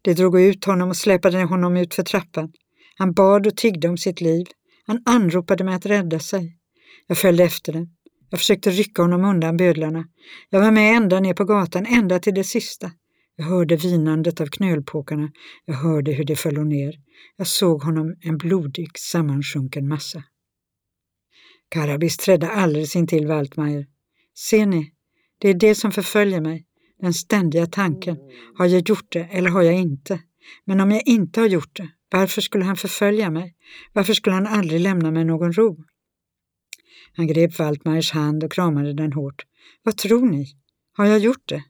De 0.02 0.14
drog 0.14 0.40
ut 0.40 0.64
honom 0.64 0.88
och 0.88 0.96
släpade 0.96 1.42
honom 1.42 1.76
ut 1.76 1.94
för 1.94 2.02
trappan. 2.02 2.52
Han 2.96 3.12
bad 3.12 3.46
och 3.46 3.56
tiggde 3.56 3.88
om 3.88 3.98
sitt 3.98 4.20
liv. 4.20 4.46
Han 4.86 5.02
anropade 5.06 5.64
mig 5.64 5.74
att 5.74 5.86
rädda 5.86 6.18
sig. 6.18 6.56
Jag 7.06 7.18
följde 7.18 7.44
efter 7.44 7.72
dem. 7.72 7.90
Jag 8.30 8.40
försökte 8.40 8.70
rycka 8.70 9.02
honom 9.02 9.24
undan 9.24 9.56
bödlarna. 9.56 10.04
Jag 10.50 10.60
var 10.60 10.70
med 10.70 10.96
ända 10.96 11.20
ner 11.20 11.34
på 11.34 11.44
gatan, 11.44 11.86
ända 11.86 12.18
till 12.18 12.34
det 12.34 12.44
sista. 12.44 12.90
Jag 13.40 13.46
hörde 13.46 13.76
vinandet 13.76 14.40
av 14.40 14.46
knölpåkarna. 14.46 15.32
Jag 15.64 15.74
hörde 15.74 16.12
hur 16.12 16.24
de 16.24 16.36
föll 16.36 16.64
ner. 16.64 16.94
Jag 17.36 17.46
såg 17.46 17.82
honom 17.82 18.16
en 18.20 18.38
blodig, 18.38 18.98
sammansjunken 18.98 19.88
massa. 19.88 20.24
Karabis 21.68 22.16
trädde 22.16 22.48
alldeles 22.48 22.96
intill 22.96 23.26
Waltmeier. 23.26 23.86
Ser 24.38 24.66
ni? 24.66 24.92
Det 25.38 25.48
är 25.48 25.54
det 25.54 25.74
som 25.74 25.92
förföljer 25.92 26.40
mig. 26.40 26.66
Den 27.00 27.14
ständiga 27.14 27.66
tanken. 27.66 28.16
Har 28.56 28.66
jag 28.66 28.88
gjort 28.88 29.12
det 29.12 29.24
eller 29.24 29.50
har 29.50 29.62
jag 29.62 29.74
inte? 29.74 30.20
Men 30.64 30.80
om 30.80 30.90
jag 30.90 31.02
inte 31.06 31.40
har 31.40 31.48
gjort 31.48 31.76
det, 31.76 31.88
varför 32.10 32.40
skulle 32.40 32.64
han 32.64 32.76
förfölja 32.76 33.30
mig? 33.30 33.56
Varför 33.92 34.14
skulle 34.14 34.34
han 34.34 34.46
aldrig 34.46 34.80
lämna 34.80 35.10
mig 35.10 35.24
någon 35.24 35.52
ro? 35.52 35.84
Han 37.12 37.26
grep 37.26 37.58
Waltmeiers 37.58 38.12
hand 38.12 38.44
och 38.44 38.52
kramade 38.52 38.92
den 38.92 39.12
hårt. 39.12 39.42
Vad 39.82 39.96
tror 39.96 40.26
ni? 40.26 40.46
Har 40.92 41.06
jag 41.06 41.18
gjort 41.18 41.48
det? 41.48 41.64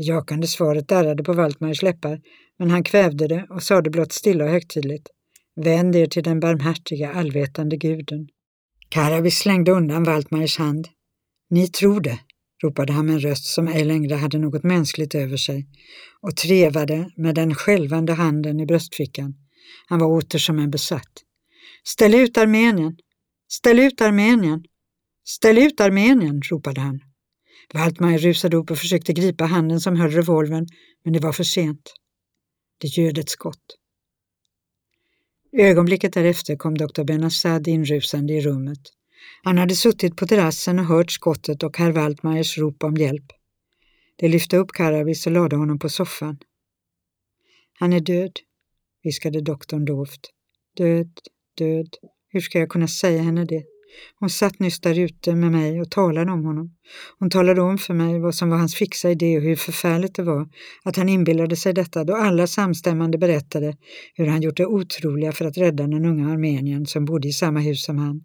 Det 0.00 0.04
jakande 0.04 0.46
svaret 0.46 0.88
darrade 0.88 1.22
på 1.22 1.32
Waltmeiers 1.32 1.82
läppar, 1.82 2.20
men 2.58 2.70
han 2.70 2.84
kvävde 2.84 3.28
det 3.28 3.46
och 3.50 3.62
sade 3.62 3.90
blott 3.90 4.12
stilla 4.12 4.44
och 4.44 4.50
högtidligt. 4.50 5.08
Vänd 5.64 5.96
er 5.96 6.06
till 6.06 6.22
den 6.22 6.40
barmhärtiga, 6.40 7.12
allvetande 7.12 7.76
guden. 7.76 8.28
Karavis 8.88 9.38
slängde 9.38 9.72
undan 9.72 10.04
Waltmeiers 10.04 10.58
hand. 10.58 10.88
Ni 11.50 11.68
tror 11.68 12.00
det, 12.00 12.18
ropade 12.62 12.92
han 12.92 13.06
med 13.06 13.14
en 13.14 13.20
röst 13.20 13.44
som 13.44 13.68
ej 13.68 13.84
längre 13.84 14.14
hade 14.14 14.38
något 14.38 14.62
mänskligt 14.62 15.14
över 15.14 15.36
sig 15.36 15.66
och 16.20 16.36
trevade 16.36 17.10
med 17.16 17.34
den 17.34 17.54
skälvande 17.54 18.12
handen 18.12 18.60
i 18.60 18.66
bröstfickan. 18.66 19.34
Han 19.86 19.98
var 19.98 20.06
åter 20.06 20.38
som 20.38 20.58
en 20.58 20.70
besatt. 20.70 21.12
Ställ 21.84 22.14
ut 22.14 22.38
Armenien! 22.38 22.96
Ställ 23.48 23.78
ut 23.78 24.00
Armenien! 24.00 24.64
Ställ 25.24 25.58
ut 25.58 25.80
Armenien! 25.80 26.42
ropade 26.50 26.80
han. 26.80 27.00
Waldmeier 27.74 28.18
rusade 28.18 28.56
upp 28.56 28.70
och 28.70 28.78
försökte 28.78 29.12
gripa 29.12 29.44
handen 29.44 29.80
som 29.80 29.96
höll 29.96 30.10
revolvern, 30.10 30.66
men 31.04 31.12
det 31.12 31.20
var 31.20 31.32
för 31.32 31.44
sent. 31.44 31.94
Det 32.78 32.88
ljöd 32.88 33.18
ett 33.18 33.28
skott. 33.28 33.76
Ögonblicket 35.52 36.12
därefter 36.12 36.56
kom 36.56 36.78
doktor 36.78 37.04
Benassad 37.04 37.68
inrusande 37.68 38.32
i 38.32 38.40
rummet. 38.40 38.80
Han 39.42 39.58
hade 39.58 39.74
suttit 39.74 40.16
på 40.16 40.26
terrassen 40.26 40.78
och 40.78 40.84
hört 40.84 41.10
skottet 41.10 41.62
och 41.62 41.78
herr 41.78 41.92
Waldmeiers 41.92 42.58
rop 42.58 42.84
om 42.84 42.96
hjälp. 42.96 43.26
De 44.16 44.28
lyfte 44.28 44.56
upp 44.56 44.72
Karavis 44.72 45.26
och 45.26 45.32
lade 45.32 45.56
honom 45.56 45.78
på 45.78 45.88
soffan. 45.88 46.38
Han 47.78 47.92
är 47.92 48.00
död, 48.00 48.32
viskade 49.02 49.40
doktorn 49.40 49.84
dovt. 49.84 50.30
Död, 50.76 51.10
död. 51.56 51.96
Hur 52.28 52.40
ska 52.40 52.58
jag 52.58 52.68
kunna 52.68 52.88
säga 52.88 53.22
henne 53.22 53.44
det? 53.44 53.64
Hon 54.18 54.30
satt 54.30 54.58
nyss 54.58 54.80
där 54.80 54.98
ute 54.98 55.34
med 55.34 55.52
mig 55.52 55.80
och 55.80 55.90
talade 55.90 56.32
om 56.32 56.44
honom. 56.44 56.74
Hon 57.18 57.30
talade 57.30 57.60
om 57.60 57.78
för 57.78 57.94
mig 57.94 58.18
vad 58.18 58.34
som 58.34 58.50
var 58.50 58.56
hans 58.56 58.74
fixa 58.74 59.10
idé 59.10 59.36
och 59.36 59.42
hur 59.42 59.56
förfärligt 59.56 60.14
det 60.14 60.22
var 60.22 60.48
att 60.84 60.96
han 60.96 61.08
inbillade 61.08 61.56
sig 61.56 61.72
detta 61.72 62.04
då 62.04 62.16
alla 62.16 62.46
samstämmande 62.46 63.18
berättade 63.18 63.76
hur 64.14 64.26
han 64.26 64.42
gjort 64.42 64.56
det 64.56 64.66
otroliga 64.66 65.32
för 65.32 65.44
att 65.44 65.58
rädda 65.58 65.86
den 65.86 66.04
unga 66.04 66.32
armenien 66.32 66.86
som 66.86 67.04
bodde 67.04 67.28
i 67.28 67.32
samma 67.32 67.60
hus 67.60 67.84
som 67.84 67.98
han. 67.98 68.24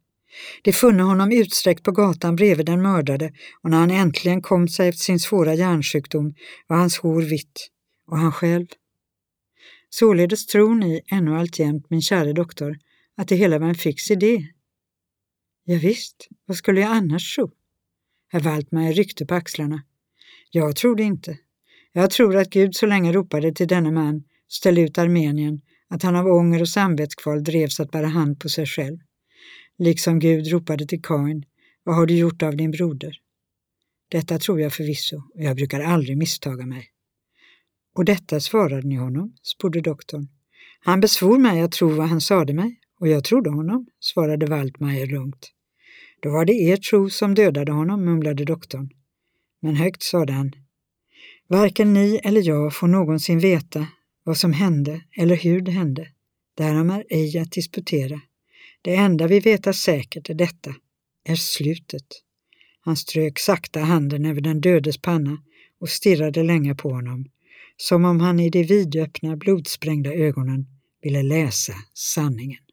De 0.63 0.71
funne 0.73 1.03
honom 1.03 1.31
utsträckt 1.31 1.83
på 1.83 1.91
gatan 1.91 2.35
bredvid 2.35 2.65
den 2.65 2.81
mördade 2.81 3.31
och 3.61 3.69
när 3.69 3.77
han 3.77 3.91
äntligen 3.91 4.41
kom 4.41 4.67
sig 4.67 4.89
efter 4.89 5.03
sin 5.03 5.19
svåra 5.19 5.53
hjärnsjukdom 5.53 6.33
var 6.67 6.77
hans 6.77 6.97
hår 6.97 7.21
vitt 7.21 7.69
och 8.07 8.17
han 8.17 8.31
själv. 8.31 8.65
Således 9.89 10.45
tror 10.45 10.75
ni 10.75 11.01
ännu 11.11 11.37
alltjämt, 11.37 11.89
min 11.89 12.01
käre 12.01 12.33
doktor, 12.33 12.77
att 13.17 13.27
det 13.27 13.35
hela 13.35 13.59
var 13.59 13.67
en 13.67 13.75
fix 13.75 14.11
idé? 14.11 14.47
Ja, 15.67 15.79
visst, 15.81 16.27
vad 16.45 16.57
skulle 16.57 16.81
jag 16.81 16.91
annars 16.91 17.35
tro? 17.35 17.51
Herr 18.27 18.39
Waltmeier 18.39 18.93
ryckte 18.93 19.25
på 19.25 19.35
axlarna. 19.35 19.83
Jag 20.51 20.75
tror 20.75 20.95
det 20.95 21.03
inte. 21.03 21.37
Jag 21.91 22.11
tror 22.11 22.37
att 22.37 22.49
Gud 22.49 22.75
så 22.75 22.85
länge 22.85 23.13
ropade 23.13 23.53
till 23.53 23.67
denne 23.67 23.91
man, 23.91 24.23
ställ 24.47 24.77
ut 24.77 24.97
Armenien, 24.97 25.61
att 25.87 26.03
han 26.03 26.15
av 26.15 26.27
ånger 26.27 26.61
och 26.61 26.69
samvetskval 26.69 27.43
drevs 27.43 27.79
att 27.79 27.91
bära 27.91 28.07
hand 28.07 28.39
på 28.39 28.49
sig 28.49 28.65
själv. 28.65 28.97
Liksom 29.77 30.19
Gud 30.19 30.47
ropade 30.47 30.87
till 30.87 31.01
Kain, 31.01 31.45
vad 31.83 31.95
har 31.95 32.05
du 32.05 32.17
gjort 32.17 32.43
av 32.43 32.57
din 32.57 32.71
broder? 32.71 33.17
Detta 34.09 34.39
tror 34.39 34.61
jag 34.61 34.73
förvisso, 34.73 35.17
och 35.17 35.43
jag 35.43 35.55
brukar 35.55 35.79
aldrig 35.79 36.17
misstaga 36.17 36.65
mig. 36.65 36.89
Och 37.95 38.05
detta 38.05 38.39
svarade 38.39 38.87
ni 38.87 38.95
honom, 38.95 39.33
sporde 39.41 39.81
doktorn. 39.81 40.27
Han 40.79 40.99
besvor 40.99 41.37
mig 41.37 41.61
att 41.61 41.71
tro 41.71 41.89
vad 41.89 42.07
han 42.07 42.21
sade 42.21 42.53
mig, 42.53 42.79
och 42.99 43.07
jag 43.07 43.23
trodde 43.23 43.49
honom, 43.49 43.87
svarade 43.99 44.45
Waldmeier 44.45 45.07
lugnt. 45.07 45.51
Då 46.21 46.31
var 46.31 46.45
det 46.45 46.53
er 46.53 46.77
tro 46.77 47.09
som 47.09 47.35
dödade 47.35 47.71
honom, 47.71 48.05
mumlade 48.05 48.45
doktorn. 48.45 48.89
Men 49.61 49.75
högt 49.75 50.03
sade 50.03 50.33
han. 50.33 50.51
Varken 51.47 51.93
ni 51.93 52.19
eller 52.23 52.41
jag 52.41 52.75
får 52.75 52.87
någonsin 52.87 53.39
veta 53.39 53.87
vad 54.23 54.37
som 54.37 54.53
hände 54.53 55.01
eller 55.17 55.35
hur 55.35 55.61
det 55.61 55.71
hände. 55.71 56.07
Därom 56.57 56.89
är 56.89 57.03
ej 57.09 57.39
att 57.39 57.51
disputera. 57.51 58.21
Det 58.81 58.95
enda 58.95 59.27
vi 59.27 59.39
veta 59.39 59.73
säkert 59.73 60.29
är 60.29 60.33
detta, 60.33 60.75
är 61.23 61.35
slutet. 61.35 62.05
Han 62.81 62.95
strök 62.97 63.39
sakta 63.39 63.79
handen 63.79 64.25
över 64.25 64.41
den 64.41 64.61
dödes 64.61 64.97
panna 64.97 65.37
och 65.79 65.89
stirrade 65.89 66.43
länge 66.43 66.75
på 66.75 66.89
honom, 66.89 67.25
som 67.77 68.05
om 68.05 68.19
han 68.19 68.39
i 68.39 68.49
de 68.49 68.63
vidöppna, 68.63 69.37
blodsprängda 69.37 70.13
ögonen 70.13 70.65
ville 71.01 71.23
läsa 71.23 71.73
sanningen. 71.93 72.64